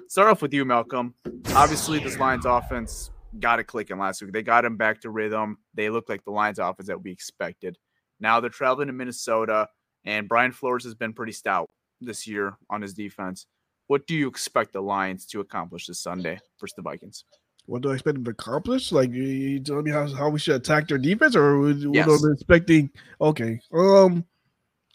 [0.09, 1.15] Start off with you, Malcolm.
[1.55, 4.33] Obviously, this Lions offense got it clicking last week.
[4.33, 5.59] They got him back to rhythm.
[5.75, 7.79] They look like the Lions offense that we expected.
[8.21, 9.69] Now they're traveling to Minnesota,
[10.05, 11.71] and Brian Flores has been pretty stout
[12.01, 13.47] this year on his defense.
[13.87, 17.25] What do you expect the Lions to accomplish this Sunday versus the Vikings?
[17.67, 18.93] What do I expect them to accomplish?
[18.93, 22.09] Like you, you telling me how, how we should attack their defense, or what Yes.
[22.09, 22.91] I expecting?
[23.21, 24.25] Okay, um,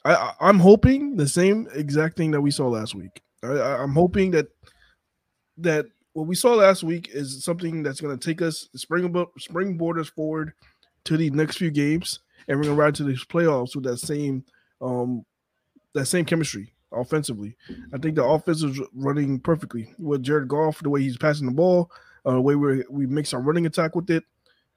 [0.05, 3.21] I, I'm hoping the same exact thing that we saw last week.
[3.43, 4.47] I, I, I'm hoping that
[5.57, 9.99] that what we saw last week is something that's going to take us springboard springboard
[9.99, 10.53] us forward
[11.05, 13.97] to the next few games, and we're going to ride to these playoffs with that
[13.97, 14.43] same
[14.81, 15.25] um
[15.93, 17.55] that same chemistry offensively.
[17.93, 21.53] I think the offense is running perfectly with Jared Goff, the way he's passing the
[21.53, 21.91] ball,
[22.25, 24.23] uh, the way we we mix our running attack with it.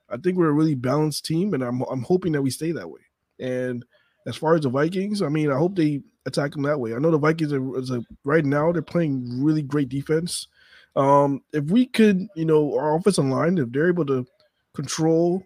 [0.09, 2.89] I think we're a really balanced team, and I'm I'm hoping that we stay that
[2.89, 3.01] way.
[3.39, 3.85] And
[4.27, 6.93] as far as the Vikings, I mean, I hope they attack them that way.
[6.93, 10.47] I know the Vikings are, is a, right now they're playing really great defense.
[10.95, 14.25] Um, if we could, you know, our offensive line, if they're able to
[14.73, 15.43] control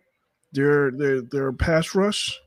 [0.51, 2.39] their their their pass rush,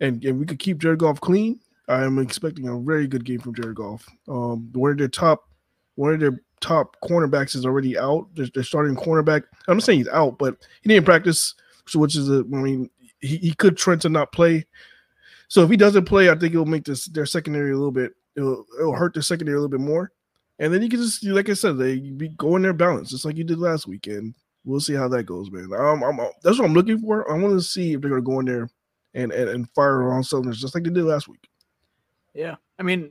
[0.00, 3.40] and, and we could keep Jared Goff clean, I am expecting a very good game
[3.40, 4.06] from Jared Goff.
[4.28, 5.48] Um, one of their top,
[5.94, 8.28] one of their top cornerbacks is already out.
[8.34, 9.44] They're, they're starting cornerback.
[9.66, 11.54] I'm not saying he's out, but he didn't practice,
[11.86, 12.40] so which is a.
[12.40, 14.66] I mean, he, he could trend to not play.
[15.48, 18.12] So if he doesn't play, I think it'll make this their secondary a little bit.
[18.36, 20.12] It'll, it'll hurt their secondary a little bit more.
[20.58, 23.24] And then you can just, like I said, they be go in their balance just
[23.24, 24.34] like you did last weekend.
[24.64, 25.70] We'll see how that goes, man.
[25.72, 27.30] I'm, I'm, that's what I'm looking for.
[27.30, 28.68] I want to see if they're going to go in there
[29.14, 31.48] and, and, and fire on cylinders just like they did last week.
[32.38, 32.54] Yeah.
[32.78, 33.10] I mean,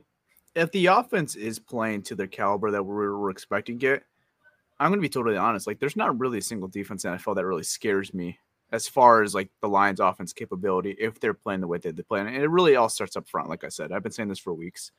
[0.54, 4.02] if the offense is playing to the caliber that we're, we're expecting it,
[4.80, 5.66] I'm going to be totally honest.
[5.66, 8.38] Like, there's not really a single defense in NFL that really scares me
[8.72, 12.02] as far as like the Lions' offense capability if they're playing the way that they
[12.02, 12.20] play.
[12.20, 13.50] And it really all starts up front.
[13.50, 14.92] Like I said, I've been saying this for weeks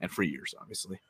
[0.00, 1.00] and for years, obviously.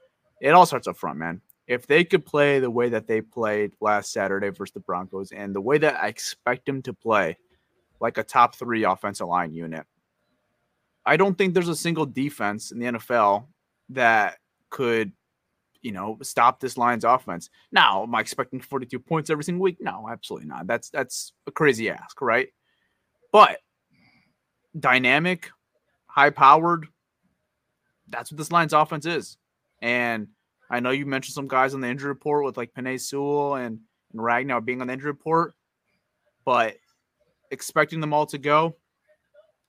[0.41, 1.43] It all starts up front, man.
[1.67, 5.55] If they could play the way that they played last Saturday versus the Broncos and
[5.55, 7.37] the way that I expect them to play,
[8.01, 9.85] like a top three offensive line unit,
[11.05, 13.47] I don't think there's a single defense in the NFL
[13.91, 14.39] that
[14.71, 15.13] could,
[15.81, 17.51] you know, stop this Lions offense.
[17.73, 19.79] Now, am I expecting 42 points every single week?
[19.81, 20.67] No, absolutely not.
[20.67, 22.49] That's that's a crazy ask, right?
[23.33, 23.59] But
[24.79, 25.51] dynamic,
[26.07, 26.87] high powered,
[28.09, 29.39] that's what this Lions offense is.
[29.81, 30.29] And
[30.71, 33.81] I know you mentioned some guys on the injury report with like Penei Sewell and,
[34.13, 35.55] and Ragnow being on the injury report,
[36.45, 36.77] but
[37.51, 38.77] expecting them all to go,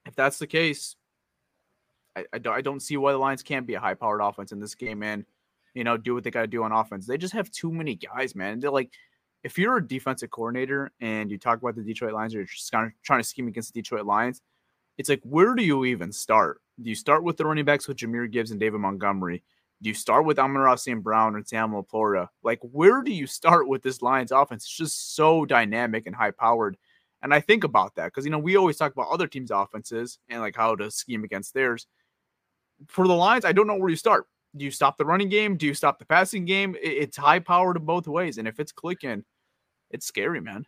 [0.06, 0.96] if that's the case,
[2.16, 4.52] I, I, don't, I don't see why the Lions can't be a high powered offense
[4.52, 5.26] in this game and,
[5.74, 7.06] you know, do what they got to do on offense.
[7.06, 8.60] They just have too many guys, man.
[8.60, 8.92] They're like,
[9.44, 12.72] if you're a defensive coordinator and you talk about the Detroit Lions or you're just
[12.72, 14.42] kind of trying to scheme against the Detroit Lions,
[14.98, 16.62] it's like, where do you even start?
[16.82, 19.44] Do you start with the running backs with Jahmyr Gibbs and David Montgomery?
[19.82, 21.04] Do you start with Amon-Ra St.
[21.04, 22.30] Brown and Sam LaPorta?
[22.42, 24.64] Like, where do you start with this Lions offense?
[24.64, 26.78] It's just so dynamic and high powered.
[27.22, 30.20] And I think about that because, you know, we always talk about other teams' offenses
[30.30, 31.88] and like how to scheme against theirs
[32.88, 34.26] for the Lions, I don't know where you start.
[34.56, 35.58] Do you stop the running game?
[35.58, 36.76] Do you stop the passing game?
[36.82, 39.24] It's high power to both ways, and if it's clicking,
[39.90, 40.66] it's scary, man.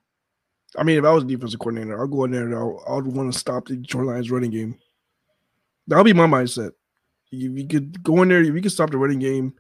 [0.78, 3.01] I mean, if I was a defensive coordinator, I'll go in there and I'll, I'll
[3.01, 4.78] want to stop the Detroit Lions running game.
[5.88, 6.71] That'll be my mindset.
[7.30, 9.54] You, you could go in there, you could stop the running game,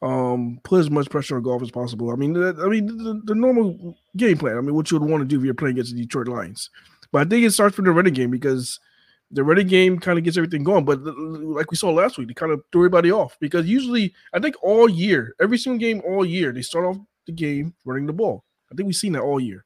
[0.00, 2.10] um, put as much pressure on Goff as possible.
[2.10, 4.56] I mean, I mean the, the, normal game plan.
[4.56, 6.70] I mean, what you would want to do if you're playing against the Detroit Lions.
[7.10, 8.78] But I think it starts from the running game because–
[9.30, 10.84] the running game kind of gets everything going.
[10.84, 14.38] But like we saw last week, they kind of threw everybody off because usually, I
[14.38, 18.12] think all year, every single game all year, they start off the game running the
[18.12, 18.44] ball.
[18.70, 19.64] I think we've seen that all year,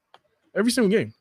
[0.55, 1.13] every single game.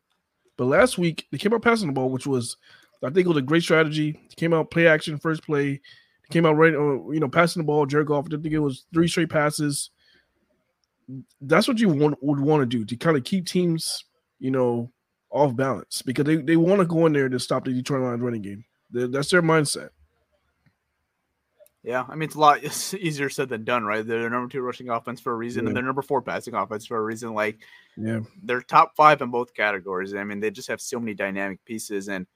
[0.57, 2.57] But last week, they came out passing the ball, which was,
[3.03, 4.13] I think, was a great strategy.
[4.13, 5.73] They came out play action first play.
[5.73, 8.27] They came out right, uh, you know, passing the ball, Jared Goff.
[8.27, 9.91] I think it was three straight passes.
[11.41, 14.05] That's what you want, would want to do to kind of keep teams,
[14.39, 14.93] you know,
[15.31, 18.21] off balance because they, they want to go in there to stop the Detroit Lions
[18.21, 18.65] running game.
[18.91, 19.91] That's their mindset.
[21.83, 22.63] Yeah, I mean it's a lot
[22.95, 24.07] easier said than done, right?
[24.07, 25.69] They're number two rushing offense for a reason, yeah.
[25.69, 27.33] and they're number four passing offense for a reason.
[27.33, 27.61] Like,
[27.97, 30.15] yeah, they're top five in both categories.
[30.15, 32.27] I mean, they just have so many dynamic pieces, and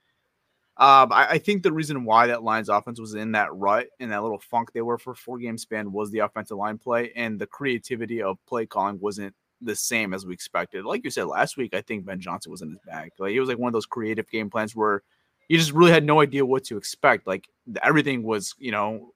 [0.76, 4.10] um, I, I, think the reason why that Lions offense was in that rut and
[4.10, 7.38] that little funk they were for four game span was the offensive line play and
[7.38, 10.84] the creativity of play calling wasn't the same as we expected.
[10.84, 13.12] Like you said last week, I think Ben Johnson was in his bag.
[13.18, 15.02] Like it was like one of those creative game plans where
[15.48, 17.26] you just really had no idea what to expect.
[17.26, 17.48] Like
[17.82, 19.12] everything was, you know,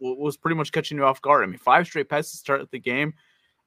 [0.00, 1.42] was pretty much catching you off guard.
[1.42, 3.14] I mean, five straight passes to start the game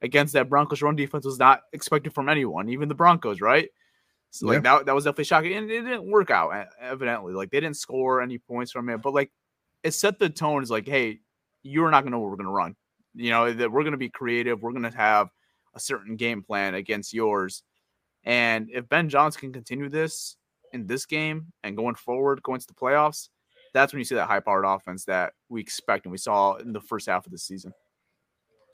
[0.02, 3.68] against that Broncos run defense was not expected from anyone, even the Broncos, right?
[4.30, 4.78] So like yeah.
[4.78, 5.54] that, that was definitely shocking.
[5.54, 7.32] And it didn't work out, evidently.
[7.32, 9.30] Like they didn't score any points from it, but like
[9.84, 11.20] it set the tone is like, hey,
[11.62, 12.74] you're not gonna know what we're gonna run.
[13.14, 15.28] You know, that we're gonna be creative, we're gonna have
[15.74, 17.62] a certain game plan against yours.
[18.24, 20.36] And if Ben Johnson can continue this
[20.72, 23.28] in this game and going forward, going to the playoffs,
[23.72, 26.72] that's when you see that high powered offense that we expect and we saw in
[26.72, 27.72] the first half of the season.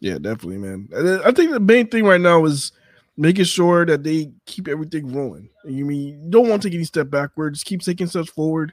[0.01, 0.89] Yeah, definitely, man.
[1.25, 2.73] I think the main thing right now is
[3.17, 5.51] making sure that they keep everything rolling.
[5.65, 8.73] You mean you don't want to take any step backwards, keep taking steps forward.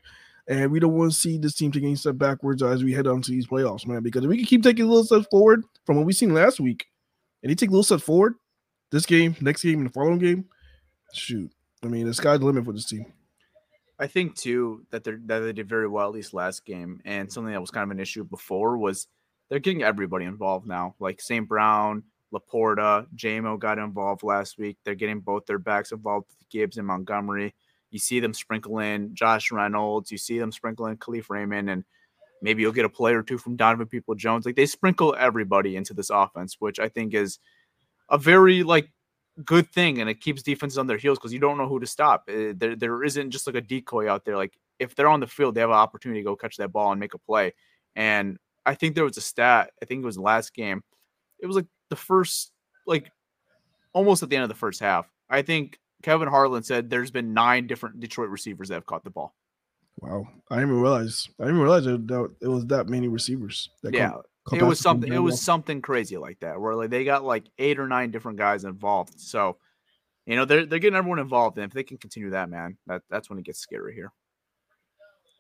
[0.49, 3.07] And we don't want to see this team taking any step backwards as we head
[3.07, 4.01] on to these playoffs, man.
[4.01, 6.61] Because if we can keep taking a little steps forward from what we seen last
[6.61, 6.85] week,
[7.43, 8.36] and he take a little step forward,
[8.91, 10.45] this game, next game, and the following game,
[11.13, 11.52] shoot.
[11.84, 13.06] I mean, the sky's the limit for this team.
[14.00, 17.32] I think too that they that they did very well at least last game, and
[17.32, 19.08] something that was kind of an issue before was
[19.50, 20.95] they're getting everybody involved now.
[21.00, 21.47] Like St.
[21.47, 24.78] Brown, LaPorta, JaMo got involved last week.
[24.84, 27.56] They're getting both their backs involved with Gibbs and Montgomery.
[27.89, 30.12] You see them sprinkle in Josh Reynolds.
[30.12, 31.84] You see them sprinkle in Kalif Raymond, and
[32.41, 34.45] Maybe you'll get a player or two from Donovan Peoples Jones.
[34.45, 37.39] Like they sprinkle everybody into this offense, which I think is
[38.10, 38.89] a very like
[39.43, 41.88] good thing, and it keeps defenses on their heels because you don't know who to
[41.88, 42.30] stop.
[42.30, 44.38] Uh, there, there isn't just like a decoy out there.
[44.38, 46.91] Like if they're on the field, they have an opportunity to go catch that ball
[46.91, 47.54] and make a play.
[47.95, 49.71] And I think there was a stat.
[49.82, 50.84] I think it was last game.
[51.39, 52.52] It was like the first,
[52.86, 53.12] like
[53.93, 55.10] almost at the end of the first half.
[55.30, 59.10] I think Kevin Harlan said there's been nine different Detroit receivers that have caught the
[59.10, 59.36] ball.
[59.99, 61.27] Wow, I didn't even realize.
[61.39, 63.69] I didn't even realize that it was that many receivers.
[63.81, 64.13] That yeah,
[64.53, 65.12] it was something.
[65.12, 68.38] It was something crazy like that, where like they got like eight or nine different
[68.38, 69.19] guys involved.
[69.19, 69.57] So,
[70.27, 73.01] you know, they're they're getting everyone involved, and if they can continue that, man, that
[73.10, 74.13] that's when it gets scary here.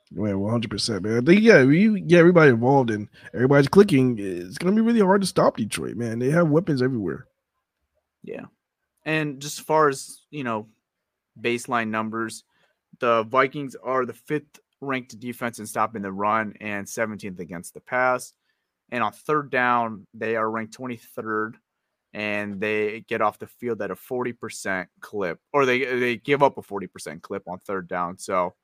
[0.09, 1.25] Yeah, one hundred percent, man.
[1.25, 4.17] They, yeah, you get everybody involved and everybody's clicking.
[4.17, 6.17] It's gonna be really hard to stop Detroit, man.
[6.17, 7.27] They have weapons everywhere.
[8.23, 8.45] Yeah,
[9.05, 10.67] and just as far as you know,
[11.39, 12.43] baseline numbers,
[12.99, 17.81] the Vikings are the fifth ranked defense in stopping the run and 17th against the
[17.81, 18.33] pass.
[18.91, 21.55] And on third down, they are ranked 23rd
[22.13, 26.57] and they get off the field at a 40% clip or they they give up
[26.57, 28.17] a 40% clip on third down.
[28.17, 28.55] So,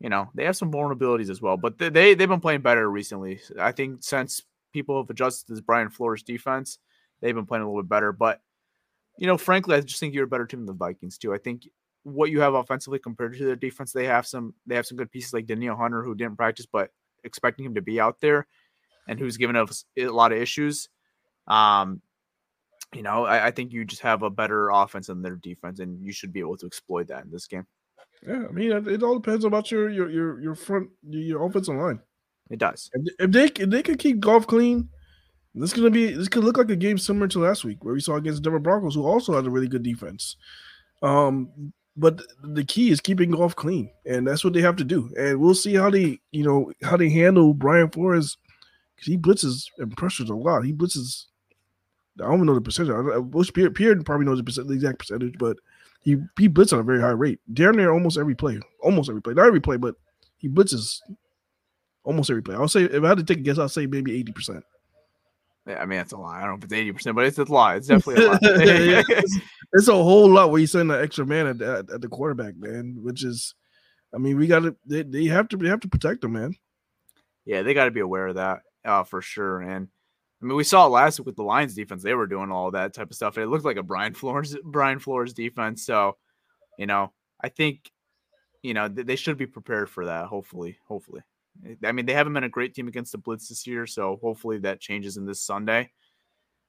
[0.00, 2.88] you know, they have some vulnerabilities as well, but they, they they've been playing better
[2.88, 3.40] recently.
[3.58, 6.78] I think since people have adjusted to this Brian Flores defense,
[7.20, 8.40] they've been playing a little bit better, but
[9.18, 11.34] you know, frankly, I just think you're a better team than the Vikings too.
[11.34, 11.68] I think
[12.04, 15.10] what you have offensively compared to their defense, they have some they have some good
[15.10, 16.90] pieces like Danielle Hunter who didn't practice, but
[17.24, 18.46] expecting him to be out there
[19.08, 20.88] and who's given us a lot of issues.
[21.46, 22.00] Um,
[22.94, 26.04] you know, I, I, think you just have a better offense than their defense, and
[26.04, 27.66] you should be able to exploit that in this game.
[28.26, 32.00] Yeah, I mean, it all depends about your your your your front your offensive line.
[32.50, 32.90] It does.
[33.18, 34.88] If they if they could keep Goff clean,
[35.54, 38.00] this gonna be this could look like a game similar to last week where we
[38.00, 40.36] saw against Denver Broncos, who also had a really good defense.
[41.02, 45.10] Um, but the key is keeping Goff clean, and that's what they have to do.
[45.18, 48.36] And we'll see how they you know how they handle Brian Flores
[49.04, 50.64] he blitzes and pressures a lot.
[50.64, 51.26] He blitzes.
[52.20, 52.92] I don't even know the percentage.
[52.92, 55.56] I Pierre, Pierre probably knows the, the exact percentage, but
[56.00, 57.40] he he blitzes at a very high rate.
[57.52, 59.94] Darren there almost every play, almost every play, not every play, but
[60.36, 61.00] he blitzes
[62.04, 62.54] almost every play.
[62.54, 64.64] I'll say if I had to take a guess, I'll say maybe eighty percent.
[65.66, 66.36] Yeah, I mean that's a lot.
[66.36, 67.76] I don't know if it's eighty percent, but it's a lot.
[67.76, 68.38] It's definitely a lot.
[68.42, 69.38] it's,
[69.72, 72.56] it's, a whole lot where you send an extra man at, at, at the quarterback,
[72.56, 72.98] man.
[73.00, 73.54] Which is,
[74.12, 76.56] I mean, we got to they, they have to they have to protect them, man.
[77.44, 79.60] Yeah, they got to be aware of that uh, for sure.
[79.60, 79.88] And
[80.42, 82.72] I mean, we saw it last week with the Lions defense; they were doing all
[82.72, 83.38] that type of stuff.
[83.38, 85.86] It looked like a Brian Flores Brian Flores defense.
[85.86, 86.16] So,
[86.76, 87.90] you know, I think
[88.62, 90.26] you know they should be prepared for that.
[90.26, 91.22] Hopefully, hopefully.
[91.84, 94.58] I mean, they haven't been a great team against the blitz this year, so hopefully
[94.58, 95.90] that changes in this Sunday.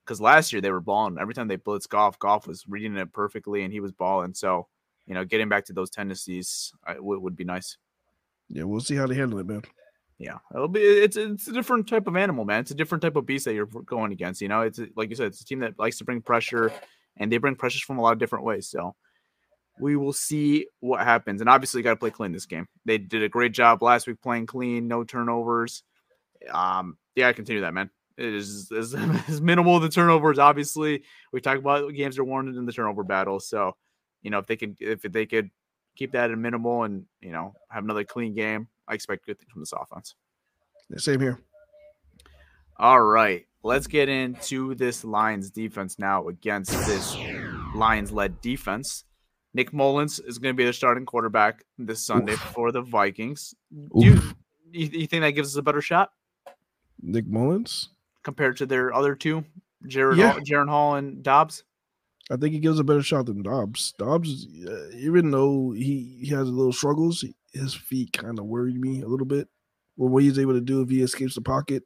[0.06, 2.20] Because last year they were balling every time they blitz Goff.
[2.20, 4.34] Goff was reading it perfectly, and he was balling.
[4.34, 4.68] So,
[5.06, 7.78] you know, getting back to those tendencies uh, would, would be nice.
[8.50, 9.64] Yeah, we'll see how they handle it, man.
[10.20, 12.60] Yeah, it'll be it's it's a different type of animal, man.
[12.60, 14.42] It's a different type of beast that you're going against.
[14.42, 16.72] You know, it's like you said, it's a team that likes to bring pressure,
[17.18, 18.68] and they bring pressures from a lot of different ways.
[18.68, 18.96] So
[19.80, 21.42] we will see what happens.
[21.42, 22.68] And obviously, got to play clean this game.
[22.86, 25.84] They did a great job last week playing clean, no turnovers.
[26.52, 27.90] Um, yeah, I continue that, man.
[28.18, 28.94] It is as,
[29.28, 30.40] as minimal the turnovers.
[30.40, 33.40] Obviously, we talk about games are warranted in the turnover battle.
[33.40, 33.76] So,
[34.22, 35.50] you know, if they could if they could
[35.96, 39.52] keep that at minimal and you know have another clean game, I expect good things
[39.52, 40.16] from this offense.
[40.98, 41.40] Same here.
[42.78, 43.46] All right.
[43.64, 47.16] Let's get into this Lions defense now against this
[47.74, 49.06] Lions led defense.
[49.54, 52.40] Nick Mullens is going to be the starting quarterback this Sunday Oof.
[52.40, 53.54] for the Vikings.
[53.72, 54.22] Do you,
[54.72, 56.12] you, think that gives us a better shot?
[57.02, 57.90] Nick Mullens
[58.24, 59.44] Compared to their other two,
[59.86, 60.32] Jared yeah.
[60.32, 61.64] Hall, Jaren Hall and Dobbs?
[62.32, 63.94] I think he gives a better shot than Dobbs.
[64.00, 68.80] Dobbs, uh, even though he, he has a little struggles, his feet kind of worried
[68.80, 69.50] me a little bit.
[69.96, 71.84] what he's able to do if he escapes the pocket.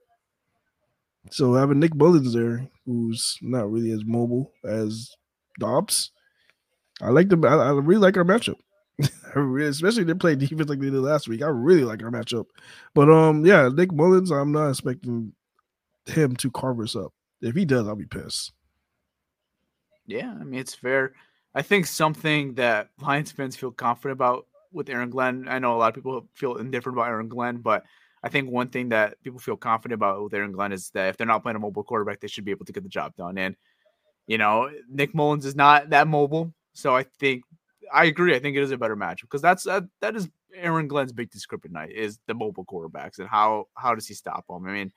[1.31, 5.11] So having Nick Mullens there, who's not really as mobile as
[5.59, 6.11] Dobbs,
[7.01, 8.55] I like the I, I really like our matchup.
[9.69, 11.43] Especially they play defense like they did last week.
[11.43, 12.45] I really like our matchup.
[12.95, 15.33] But um, yeah, Nick Mullens, I'm not expecting
[16.07, 17.13] him to carve us up.
[17.41, 18.53] If he does, I'll be pissed.
[20.07, 21.13] Yeah, I mean it's fair.
[21.53, 25.47] I think something that Lions fans feel confident about with Aaron Glenn.
[25.49, 27.83] I know a lot of people feel indifferent about Aaron Glenn, but
[28.23, 31.17] I think one thing that people feel confident about with Aaron Glenn is that if
[31.17, 33.37] they're not playing a mobile quarterback, they should be able to get the job done.
[33.37, 33.55] And
[34.27, 37.43] you know, Nick Mullens is not that mobile, so I think
[37.91, 38.35] I agree.
[38.35, 41.31] I think it is a better match because that's that, that is Aaron Glenn's big
[41.31, 41.73] description.
[41.73, 44.65] night is the mobile quarterbacks and how how does he stop them?
[44.67, 44.91] I mean,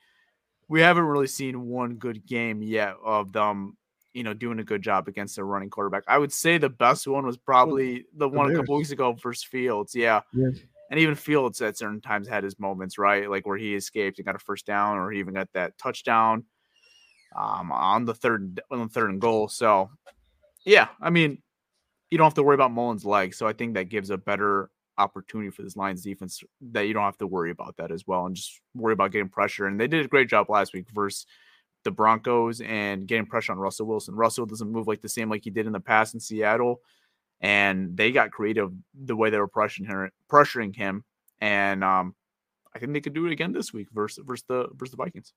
[0.67, 3.77] we haven't really seen one good game yet of them
[4.13, 6.03] you know, doing a good job against a running quarterback.
[6.05, 9.41] I would say the best one was probably the one a couple weeks ago versus
[9.45, 9.95] Fields.
[9.95, 10.19] Yeah.
[10.33, 10.49] yeah.
[10.89, 13.29] And even Fields at certain times had his moments, right?
[13.29, 16.43] Like where he escaped and got a first down or he even got that touchdown.
[17.35, 19.47] um, on the third on the third and goal.
[19.47, 19.89] So,
[20.65, 21.41] yeah, I mean,
[22.11, 23.37] you don't have to worry about Mullens' legs.
[23.37, 27.03] So I think that gives a better opportunity for this Lions defense that you don't
[27.03, 29.65] have to worry about that as well, and just worry about getting pressure.
[29.65, 31.25] And they did a great job last week versus
[31.83, 34.13] the Broncos and getting pressure on Russell Wilson.
[34.13, 36.81] Russell doesn't move like the same like he did in the past in Seattle,
[37.39, 41.05] and they got creative the way they were pressuring him, pressuring him.
[41.39, 42.13] And um,
[42.75, 45.33] I think they could do it again this week versus versus the versus the Vikings.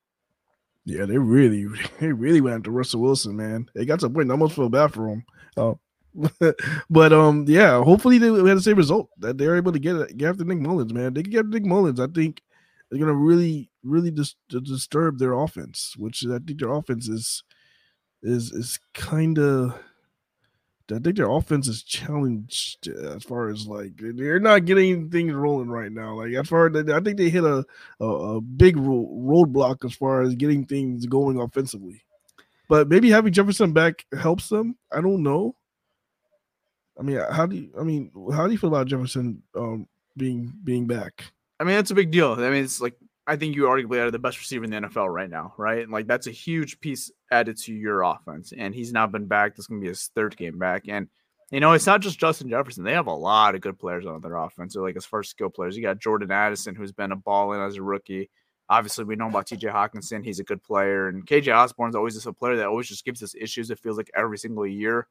[0.84, 1.66] Yeah, they really,
[2.00, 3.70] they really went after Russell Wilson, man.
[3.74, 4.28] They got to a point.
[4.30, 5.24] I almost feel bad for him.
[5.56, 5.74] Uh,
[6.90, 10.30] but um, yeah, hopefully they had the same result that they're able to get get
[10.30, 11.14] after Nick Mullens, man.
[11.14, 12.00] They can get Nick Mullens.
[12.00, 12.42] I think
[12.90, 17.42] they're gonna really, really dis- disturb their offense, which I think their offense is
[18.22, 19.74] is is kind of
[20.92, 25.70] I think their offense is challenged as far as like they're not getting things rolling
[25.70, 26.20] right now.
[26.20, 27.64] Like as far as I think they hit a
[28.00, 32.04] a, a big ro- roadblock as far as getting things going offensively.
[32.68, 34.76] But maybe having Jefferson back helps them.
[34.92, 35.56] I don't know.
[36.98, 37.70] I mean, how do you?
[37.78, 41.24] I mean, how do you feel about Jefferson um, being being back?
[41.58, 42.32] I mean, that's a big deal.
[42.32, 42.94] I mean, it's like
[43.26, 45.82] I think you arguably are the best receiver in the NFL right now, right?
[45.82, 48.52] And like that's a huge piece added to your offense.
[48.56, 49.56] And he's now been back.
[49.56, 50.84] This is gonna be his third game back.
[50.88, 51.08] And
[51.50, 52.84] you know, it's not just Justin Jefferson.
[52.84, 54.76] They have a lot of good players on their offense.
[54.76, 57.60] Like as far as skill players, you got Jordan Addison, who's been a ball in
[57.60, 58.30] as a rookie.
[58.68, 60.24] Obviously, we know about TJ Hockenson.
[60.24, 61.08] He's a good player.
[61.08, 63.70] And KJ Osborn's always just a player that always just gives us issues.
[63.70, 65.06] It feels like every single year.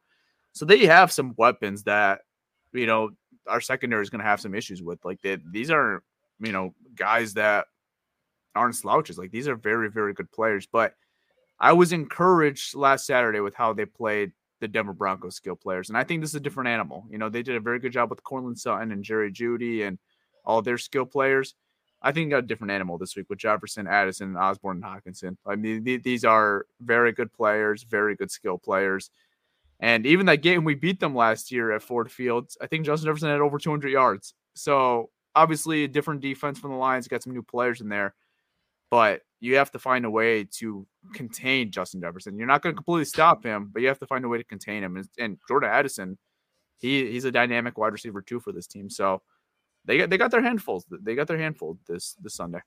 [0.53, 2.21] So they have some weapons that,
[2.71, 3.11] you know,
[3.47, 5.03] our secondary is going to have some issues with.
[5.03, 6.03] Like they, these are,
[6.39, 7.65] you know, guys that
[8.55, 9.17] aren't slouches.
[9.17, 10.67] Like these are very, very good players.
[10.71, 10.93] But
[11.59, 15.89] I was encouraged last Saturday with how they played the Denver Broncos skill players.
[15.89, 17.05] And I think this is a different animal.
[17.09, 19.97] You know, they did a very good job with Courtland Sutton and Jerry Jeudy and
[20.45, 21.55] all their skill players.
[22.01, 25.37] I think got a different animal this week with Jefferson, Addison, Osborn, and Hockenson.
[25.45, 29.09] I mean, th- these are very good players, very good skill players.
[29.83, 33.07] And even that game we beat them last year at Ford Fields, I think Justin
[33.07, 34.33] Jefferson had over 200 yards.
[34.55, 38.15] So obviously a different defense from the Lions, got some new players in there
[38.93, 42.37] but you have to find a way to contain Justin Jefferson.
[42.37, 44.43] You're not going to completely stop him, but you have to find a way to
[44.43, 44.97] contain him.
[44.97, 46.15] And, and Jordan Addison,
[46.77, 48.91] he he's a dynamic wide receiver too for this team.
[48.91, 49.23] So
[49.83, 50.85] they got they got their handfuls.
[50.91, 52.59] They got their handful this this Sunday.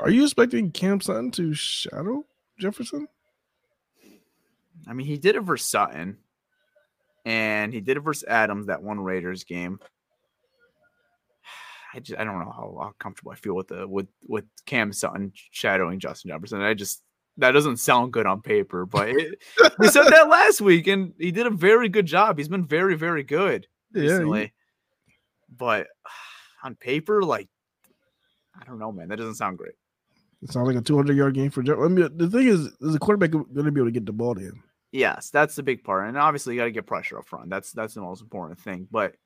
[0.00, 2.24] Are you expecting Cam Sutton to shadow
[2.58, 3.06] Jefferson?
[4.88, 6.18] I mean, he did it for Sutton,
[7.24, 9.78] and he did it versus Adams that one Raiders game.
[11.94, 14.92] I just I don't know how, how comfortable I feel with the with with Cam
[14.92, 16.60] Sutton shadowing Justin Jefferson.
[16.60, 17.02] I just
[17.36, 19.42] that doesn't sound good on paper, but it,
[19.78, 22.38] we said that last week, and he did a very good job.
[22.38, 24.46] He's been very very good recently, yeah,
[25.06, 25.12] he...
[25.56, 25.86] but
[26.64, 27.48] on paper, like
[28.60, 29.74] I don't know, man, that doesn't sound great.
[30.42, 31.78] It sounds like a 200 yard game for Jeff.
[31.78, 34.12] I mean, the thing is, is the quarterback going to be able to get the
[34.12, 34.62] ball to him?
[34.94, 37.50] Yes, that's the big part, and obviously you got to get pressure up front.
[37.50, 38.86] That's that's the most important thing.
[38.88, 39.16] But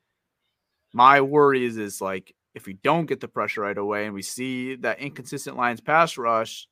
[0.95, 4.23] my worry is is like if we don't get the pressure right away and we
[4.23, 6.67] see that inconsistent Lions pass rush,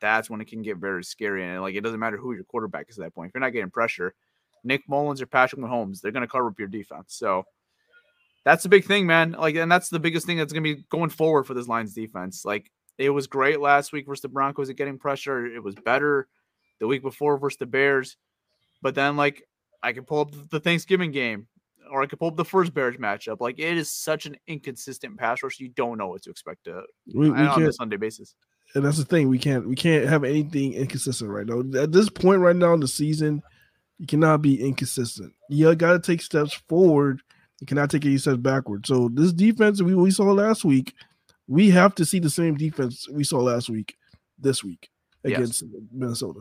[0.00, 1.44] that's when it can get very scary.
[1.44, 3.30] And like it doesn't matter who your quarterback is at that point.
[3.30, 4.14] If you're not getting pressure,
[4.62, 7.16] Nick Mullens or Patrick Mahomes, they're gonna cover up your defense.
[7.16, 7.42] So
[8.44, 9.32] that's the big thing, man.
[9.32, 12.44] Like, and that's the biggest thing that's gonna be going forward for this Lions defense.
[12.44, 15.46] Like it was great last week versus the Broncos at getting pressure.
[15.46, 16.28] It was better
[16.78, 18.16] the week before versus the Bears.
[18.82, 19.42] But then like
[19.82, 21.46] I can pull up the Thanksgiving game
[21.90, 23.40] or I could pull up the first Bears matchup.
[23.40, 25.60] Like it is such an inconsistent pass rush.
[25.60, 26.82] You don't know what to expect to,
[27.14, 28.34] we, we on a Sunday basis.
[28.74, 29.28] And that's the thing.
[29.28, 31.60] We can't we can't have anything inconsistent right now.
[31.80, 33.42] At this point right now in the season,
[33.98, 35.32] you cannot be inconsistent.
[35.48, 37.22] You got to take steps forward.
[37.60, 38.86] You cannot take any steps backward.
[38.86, 40.94] So this defense we, we saw last week,
[41.46, 43.96] we have to see the same defense we saw last week
[44.38, 44.90] this week
[45.24, 45.82] against yes.
[45.92, 46.40] Minnesota.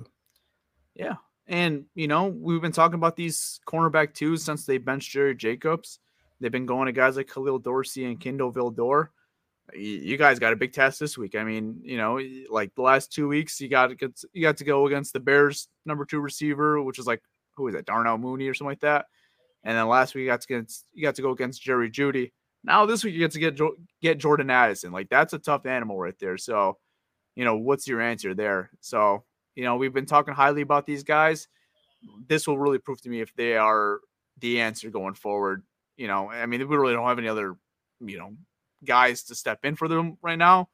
[0.95, 1.15] Yeah,
[1.47, 5.99] and, you know, we've been talking about these cornerback twos since they benched Jerry Jacobs.
[6.39, 9.09] They've been going to guys like Khalil Dorsey and Kindal Vildor.
[9.73, 11.35] You guys got a big test this week.
[11.35, 12.19] I mean, you know,
[12.49, 15.19] like the last two weeks, you got to get, you got to go against the
[15.19, 17.21] Bears number two receiver, which is like
[17.55, 19.05] who is that, Darnell Mooney or something like that.
[19.63, 22.31] And then last week you got to get you got to go against Jerry Jeudy.
[22.63, 23.59] Now this week you get to get
[24.01, 24.91] get Jordan Addison.
[24.91, 26.37] Like that's a tough animal right there.
[26.37, 26.77] So,
[27.35, 28.69] you know, what's your answer there?
[28.81, 29.23] So
[29.55, 31.47] you know, we've been talking highly about these guys.
[32.27, 33.99] This will really prove to me if they are
[34.39, 35.63] the answer going forward.
[35.97, 37.55] You know, I mean, we really don't have any other,
[38.01, 38.33] you know,
[38.83, 40.69] guys to step in for them right now.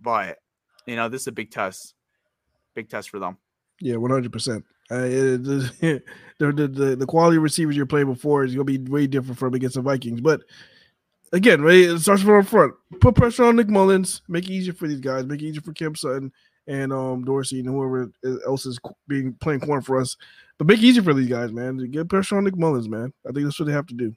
[0.00, 0.38] But,
[0.86, 1.94] you know, this is a big test.
[2.74, 3.38] Big test for them.
[3.80, 4.62] Yeah, 100%.
[4.90, 6.02] Uh, the,
[6.38, 9.38] the, the, the quality of receivers you're playing before is going to be way different
[9.38, 10.20] from against the Vikings.
[10.20, 10.42] But
[11.32, 12.74] again, right, it starts from up front.
[13.00, 15.72] Put pressure on Nick Mullens, make it easier for these guys, make it easier for
[15.72, 16.32] Cam Sutton,
[16.66, 18.10] and um Dorsey and whoever
[18.46, 20.16] else is being playing corner for us.
[20.58, 21.78] But make it easy for these guys, man.
[21.78, 23.12] To get pressure on Nick Mullens, man.
[23.26, 24.14] I think that's what they have to do.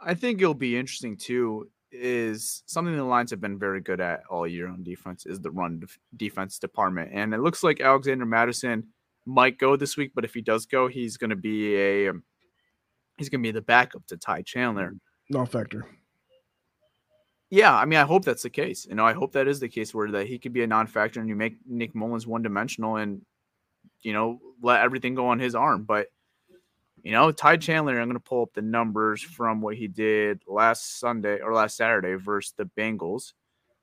[0.00, 1.70] I think it'll be interesting too.
[1.96, 5.52] Is something the Lions have been very good at all year on defense is the
[5.52, 8.88] run def- defense department, and it looks like Alexander Mattison
[9.26, 10.10] might go this week.
[10.12, 12.24] But if he does go, he's going to be a um,
[13.16, 14.94] he's going to be the backup to Ty Chandler.
[15.30, 15.86] Non factor.
[17.54, 18.84] Yeah, I mean, I hope that's the case.
[18.84, 21.20] You know, I hope that is the case where that he could be a non-factor
[21.20, 23.22] and you make Nick Mullens one-dimensional and
[24.02, 25.84] you know let everything go on his arm.
[25.84, 26.08] But
[27.04, 30.42] you know, Ty Chandler, I'm going to pull up the numbers from what he did
[30.48, 33.34] last Sunday or last Saturday versus the Bengals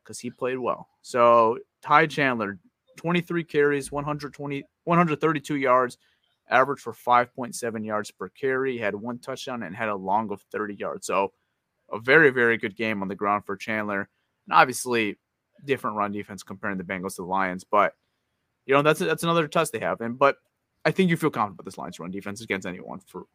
[0.03, 0.89] because he played well.
[1.01, 2.59] So Ty Chandler,
[2.97, 5.97] 23 carries, 120, 132 yards,
[6.49, 8.78] average for 5.7 yards per carry.
[8.78, 11.07] Had one touchdown and had a long of 30 yards.
[11.07, 11.32] So
[11.91, 14.09] a very, very good game on the ground for Chandler.
[14.47, 15.17] And obviously,
[15.63, 17.93] different run defense comparing the Bengals to the Lions, but
[18.65, 20.01] you know that's that's another test they have.
[20.01, 20.37] And but
[20.85, 23.25] I think you feel confident about this Lions run defense against anyone, for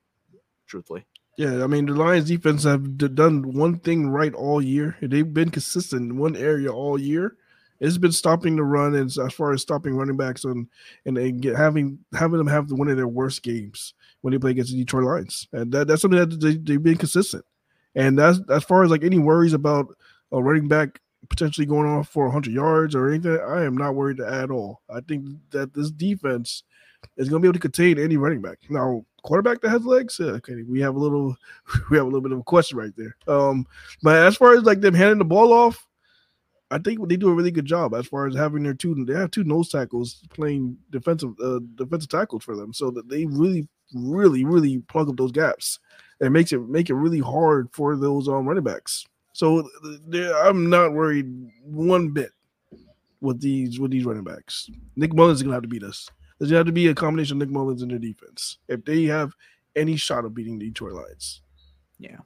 [0.67, 1.07] truthfully.
[1.39, 4.97] Yeah, I mean the Lions defense have done one thing right all year.
[5.01, 7.37] They've been consistent in one area all year.
[7.79, 10.67] It's been stopping the run, and as far as stopping running backs and
[11.05, 14.53] and, and get, having having them have one of their worst games when they play
[14.53, 17.45] against the Detroit Lions, and that, that's something that they, they've been consistent.
[17.97, 19.89] And that's as far as like any worries about
[20.31, 24.21] a running back potentially going off for 100 yards or anything, I am not worried
[24.21, 24.83] at all.
[24.89, 26.63] I think that this defense
[27.17, 28.59] is going to be able to contain any running back.
[28.69, 31.37] Now, quarterback that has legs, yeah, okay, we have a little,
[31.91, 33.17] we have a little bit of a question right there.
[33.27, 33.67] Um,
[34.03, 35.87] but as far as like them handing the ball off,
[36.71, 39.05] I think they do a really good job as far as having their two.
[39.05, 43.25] They have two nose tackles playing defensive uh, defensive tackles for them, so that they
[43.25, 45.79] really, really, really plug up those gaps.
[46.21, 49.07] It makes it make it really hard for those um, running backs.
[49.33, 49.69] So
[50.43, 51.27] I'm not worried
[51.63, 52.31] one bit
[53.21, 54.71] with these with these running backs.
[54.97, 56.09] Nick Mullens is gonna have to beat us.
[56.39, 59.05] There's gonna have to be a combination of Nick Mullens and their defense if they
[59.05, 59.33] have
[59.75, 61.43] any shot of beating the Detroit Lions.
[61.99, 62.19] Yeah.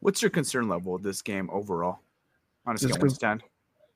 [0.00, 2.00] What's your concern level of this game overall?
[2.66, 3.40] On a scale of to ten.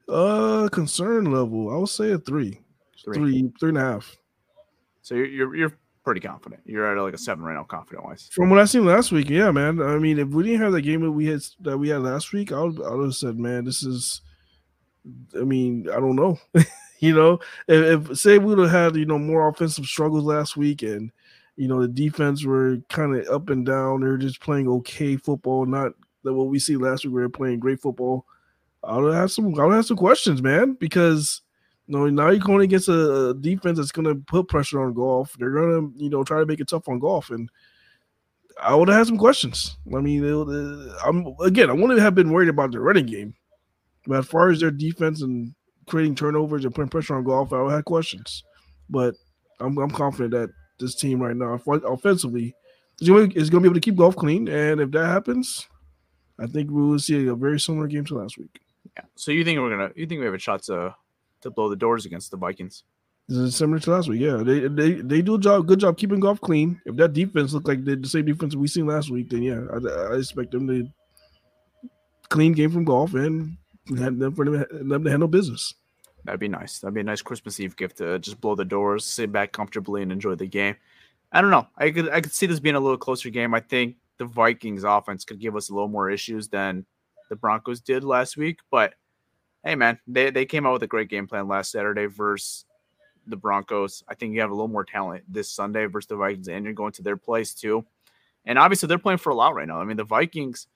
[0.08, 2.60] Uh, concern level, I would say a three,
[3.04, 4.16] three, three, three and a half.
[5.02, 6.62] So you're you're, you're pretty confident.
[6.64, 8.28] You're at like a seven right now, confident wise.
[8.32, 9.80] From what I seen last week, yeah, man.
[9.80, 12.32] I mean, if we didn't have that game that we had that we had last
[12.32, 14.20] week, I would I would have said, man, this is.
[15.34, 16.38] I mean, I don't know.
[17.00, 20.56] you know, if, if say we would have had you know more offensive struggles last
[20.56, 21.10] week, and
[21.56, 25.66] you know the defense were kind of up and down, they're just playing okay football,
[25.66, 25.92] not
[26.24, 27.14] that what we see last week.
[27.14, 28.26] We were playing great football.
[28.84, 29.58] I would have some.
[29.58, 31.42] I would have some questions, man, because
[31.92, 35.36] know, now you're going against a defense that's going to put pressure on Goff.
[35.38, 37.30] They're going to, you know, try to make it tough on Goff.
[37.30, 37.50] And
[38.60, 39.76] I would have had some questions.
[39.94, 40.24] I mean,
[41.04, 43.34] I'm again, I wouldn't have been worried about the running game,
[44.06, 45.54] but as far as their defense and
[45.86, 48.42] creating turnovers and putting pressure on Goff, I would have questions.
[48.90, 49.14] But
[49.60, 52.54] I'm, I'm confident that this team right now, offensively,
[53.00, 54.48] is going to be able to keep Goff clean.
[54.48, 55.68] And if that happens,
[56.38, 58.60] I think we will see a very similar game to last week.
[58.96, 59.04] Yeah.
[59.14, 59.90] So you think we're gonna?
[59.94, 60.94] You think we have a shot to
[61.42, 62.84] to blow the doors against the Vikings.
[63.28, 64.20] This is similar to last week.
[64.20, 66.80] Yeah, they they they do a job, good job keeping Goff clean.
[66.84, 69.60] If that defense looked like the, the same defense we seen last week, then yeah,
[69.72, 70.88] I, I expect them to
[72.28, 73.56] clean game from Goff and
[73.96, 75.74] have them for them, them to handle business.
[76.24, 76.80] That'd be nice.
[76.80, 80.02] That'd be a nice Christmas Eve gift to just blow the doors, sit back comfortably,
[80.02, 80.76] and enjoy the game.
[81.32, 81.66] I don't know.
[81.76, 83.54] I could I could see this being a little closer game.
[83.54, 86.86] I think the Vikings offense could give us a little more issues than
[87.30, 88.94] the Broncos did last week, but
[89.64, 92.64] hey man, they they came out with a great game plan last Saturday versus
[93.26, 94.02] the Broncos.
[94.08, 96.74] I think you have a little more talent this Sunday versus the Vikings, and you're
[96.74, 97.84] going to their place too.
[98.44, 99.80] And obviously, they're playing for a lot right now.
[99.80, 100.66] I mean, the Vikings,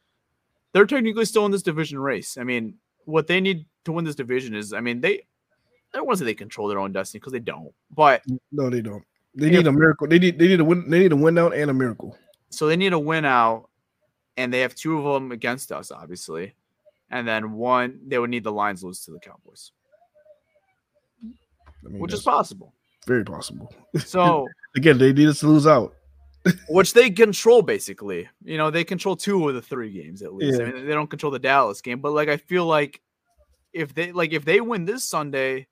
[0.72, 2.38] they're technically still in this division race.
[2.38, 2.74] I mean,
[3.04, 6.24] what they need to win this division is, I mean, they, I don't want to
[6.24, 8.22] say they control their own destiny because they don't, but
[8.52, 9.02] no, they don't.
[9.34, 10.06] They need a miracle.
[10.06, 10.88] They need they need a win.
[10.88, 12.16] They need a win out and a miracle.
[12.48, 13.68] So they need a win out,
[14.36, 16.54] and they have two of them against us, obviously
[17.10, 19.72] and then one they would need the Lions lose to the Cowboys,
[21.22, 22.72] I mean, which is possible.
[23.06, 23.72] Very possible.
[23.98, 25.94] So again, they need us to lose out,
[26.68, 28.28] which they control basically.
[28.44, 30.60] You know, they control two of the three games at least.
[30.60, 30.66] Yeah.
[30.66, 33.00] I mean, they don't control the Dallas game, but like I feel like
[33.72, 35.68] if they like if they win this Sunday,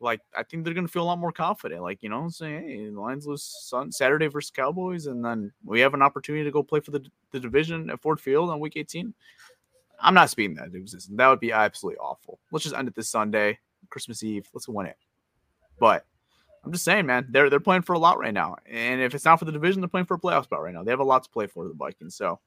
[0.00, 1.82] like I think they're gonna feel a lot more confident.
[1.82, 5.94] Like you know, saying hey, Lions lose sun, Saturday versus Cowboys, and then we have
[5.94, 9.12] an opportunity to go play for the, the division at Ford Field on Week 18.
[10.02, 11.16] I'm not speaking that into existence.
[11.16, 12.38] That would be absolutely awful.
[12.50, 13.58] Let's just end it this Sunday,
[13.90, 14.48] Christmas Eve.
[14.54, 14.96] Let's win it.
[15.78, 16.04] But
[16.64, 18.56] I'm just saying, man, they're they're playing for a lot right now.
[18.66, 20.82] And if it's not for the division, they're playing for a playoff spot right now.
[20.82, 22.16] They have a lot to play for the Vikings.
[22.16, 22.40] So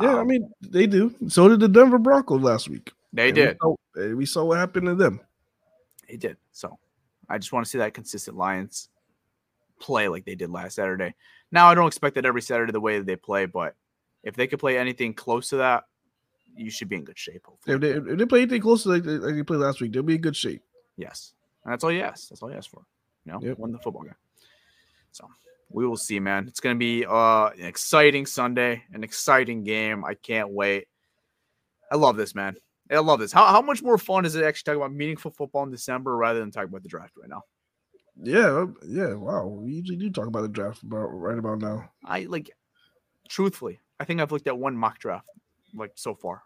[0.00, 1.14] yeah, um, I mean they do.
[1.28, 2.92] So did the Denver Broncos last week.
[3.12, 3.58] They and did.
[3.62, 5.20] We saw, we saw, what happened to them.
[6.08, 6.36] They did.
[6.52, 6.78] So
[7.28, 8.88] I just want to see that consistent Lions
[9.78, 11.14] play like they did last Saturday.
[11.52, 13.74] Now I don't expect that every Saturday the way that they play, but
[14.22, 15.84] if they could play anything close to that,
[16.58, 17.42] you should be in good shape.
[17.46, 17.74] Hopefully.
[17.74, 19.92] If they, if they play anything close to like, they- like they played last week,
[19.92, 20.62] they'll be in good shape.
[20.96, 21.32] Yes.
[21.64, 22.28] And that's all you ask.
[22.28, 22.82] That's all you ask for.
[23.24, 23.58] You know, Yep.
[23.58, 24.14] win the football game.
[25.12, 25.28] So
[25.70, 26.46] we will see, man.
[26.48, 30.04] It's gonna be uh an exciting Sunday, an exciting game.
[30.04, 30.88] I can't wait.
[31.90, 32.56] I love this, man.
[32.90, 33.32] I love this.
[33.32, 36.40] How, how much more fun is it actually talking about meaningful football in December rather
[36.40, 37.42] than talking about the draft right now?
[38.22, 39.14] Yeah, yeah.
[39.14, 41.90] Wow, we usually do talk about the draft about right about now.
[42.04, 42.50] I like
[43.28, 45.28] truthfully, I think I've looked at one mock draft
[45.74, 46.42] like so far.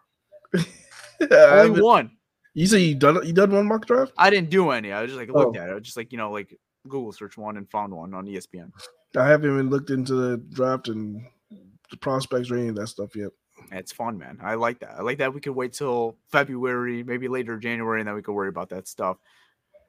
[1.30, 2.10] Only one.
[2.54, 4.12] you say you done you done one mock draft?
[4.18, 4.92] I didn't do any.
[4.92, 5.60] I was just like looked Oh.
[5.60, 5.72] at it.
[5.72, 6.56] I was just like, you know, like
[6.88, 8.70] Google search one and found one on ESPN.
[9.16, 11.24] I haven't even looked into the draft and
[11.90, 13.30] the prospects or any of that stuff yet.
[13.70, 14.38] It's fun, man.
[14.42, 14.94] I like that.
[14.98, 18.32] I like that we could wait till February, maybe later January, and then we could
[18.32, 19.18] worry about that stuff.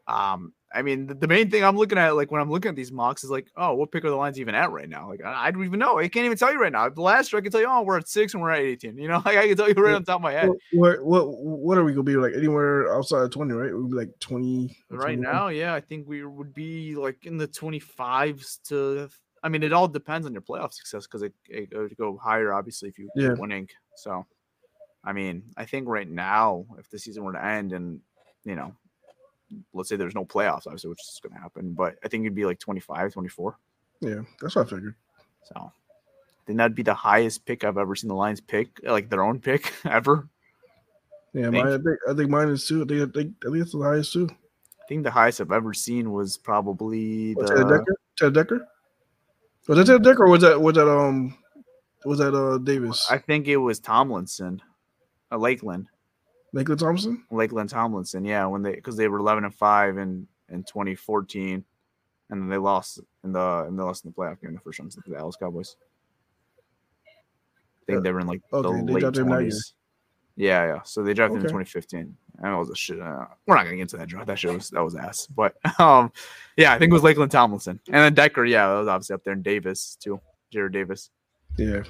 [0.07, 2.75] Um, I mean, the, the main thing I'm looking at, like when I'm looking at
[2.75, 5.07] these mocks, is like, oh, what pick are the Lions even at right now?
[5.07, 5.99] Like, I, I don't even know.
[5.99, 6.89] I can't even tell you right now.
[6.89, 8.97] The last year, I can tell you, oh, we're at six and we're at 18.
[8.97, 10.49] You know, like I can tell you right on top of my head.
[10.73, 12.33] What what what are we gonna be like?
[12.35, 13.71] Anywhere outside of twenty, right?
[13.71, 15.21] We'll be like twenty Right 21?
[15.23, 19.09] now, yeah, I think we would be like in the 25s to.
[19.41, 22.53] I mean, it all depends on your playoff success because it, it would go higher,
[22.53, 23.33] obviously, if you keep Yeah.
[23.37, 23.67] winning.
[23.97, 24.25] So,
[25.03, 27.99] I mean, I think right now, if the season were to end and,
[28.45, 28.73] you know,
[29.73, 32.35] let's say there's no playoffs, obviously, which is going to happen, but I think it'd
[32.35, 33.57] be like 25, 24.
[34.01, 34.95] Yeah, that's what I figured.
[35.43, 39.09] So, I think that'd be the highest pick I've ever seen the Lions pick, like
[39.09, 40.27] their own pick ever.
[41.33, 42.83] Yeah, I think I think mine is too.
[42.83, 44.29] I think I think, I think it's the highest too.
[44.29, 47.77] I think the highest I've ever seen was probably What, Ted the.
[47.77, 47.95] Decker?
[48.17, 48.67] Ted Decker?
[49.67, 51.35] Was that Ted Decker or was that was that um
[52.05, 53.07] was that uh Davis?
[53.09, 54.61] I think it was Tomlinson,
[55.31, 55.87] uh, Laken.
[56.53, 57.23] Laken Thompson?
[57.31, 61.63] Laken Tomlinson, yeah, when they because they were eleven and five in in 2014,
[62.29, 64.79] and then they lost in the and they lost in the playoff game the first
[64.79, 65.75] round to the Dallas Cowboys.
[67.05, 69.49] I think Uh, they were in like the okay, they late drafted him that year.
[69.49, 69.73] twenties.
[70.35, 70.81] Yeah, yeah.
[70.83, 71.65] So they drafted him in Okay.
[71.65, 72.17] 2015.
[72.41, 72.99] That was a shit.
[72.99, 74.27] Uh, we're not gonna get into that draft.
[74.27, 75.27] That shit was that was ass.
[75.27, 76.11] But um,
[76.57, 78.45] yeah, I think it was Laken Tomlinson, and then Decker.
[78.45, 80.19] Yeah, that was obviously up there, in Davis too,
[80.53, 81.09] Jarrad Davis.
[81.57, 81.83] Yeah.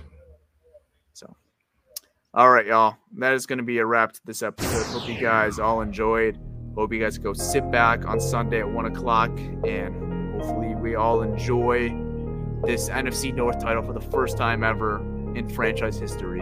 [2.35, 2.97] All right, y'all.
[3.17, 4.85] That is going to be a wrap to this episode.
[4.87, 6.39] Hope you guys all enjoyed.
[6.73, 9.29] Hope you guys go sit back on Sunday at one o'clock,
[9.63, 11.89] and hopefully we all enjoy
[12.65, 14.97] this NFC North title for the first time ever
[15.35, 16.41] in franchise history.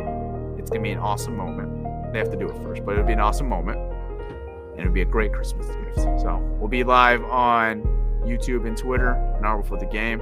[0.57, 2.13] It's going to be an awesome moment.
[2.13, 5.01] They have to do it first, but it'll be an awesome moment, and it'll be
[5.01, 5.97] a great Christmas gift.
[6.21, 7.81] So we'll be live on
[8.23, 10.21] YouTube and Twitter an hour before the game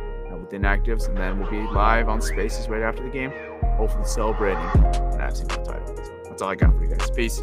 [0.52, 3.32] with inactives, and then we'll be live on Spaces right after the game
[3.80, 5.88] hopefully celebrating an North title.
[5.88, 7.10] So that's all I got for you guys.
[7.12, 7.42] Peace.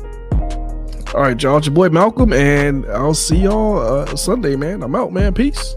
[1.15, 1.57] All right, y'all.
[1.57, 4.83] It's your boy Malcolm, and I'll see y'all uh, Sunday, man.
[4.83, 5.33] I'm out, man.
[5.33, 5.77] Peace.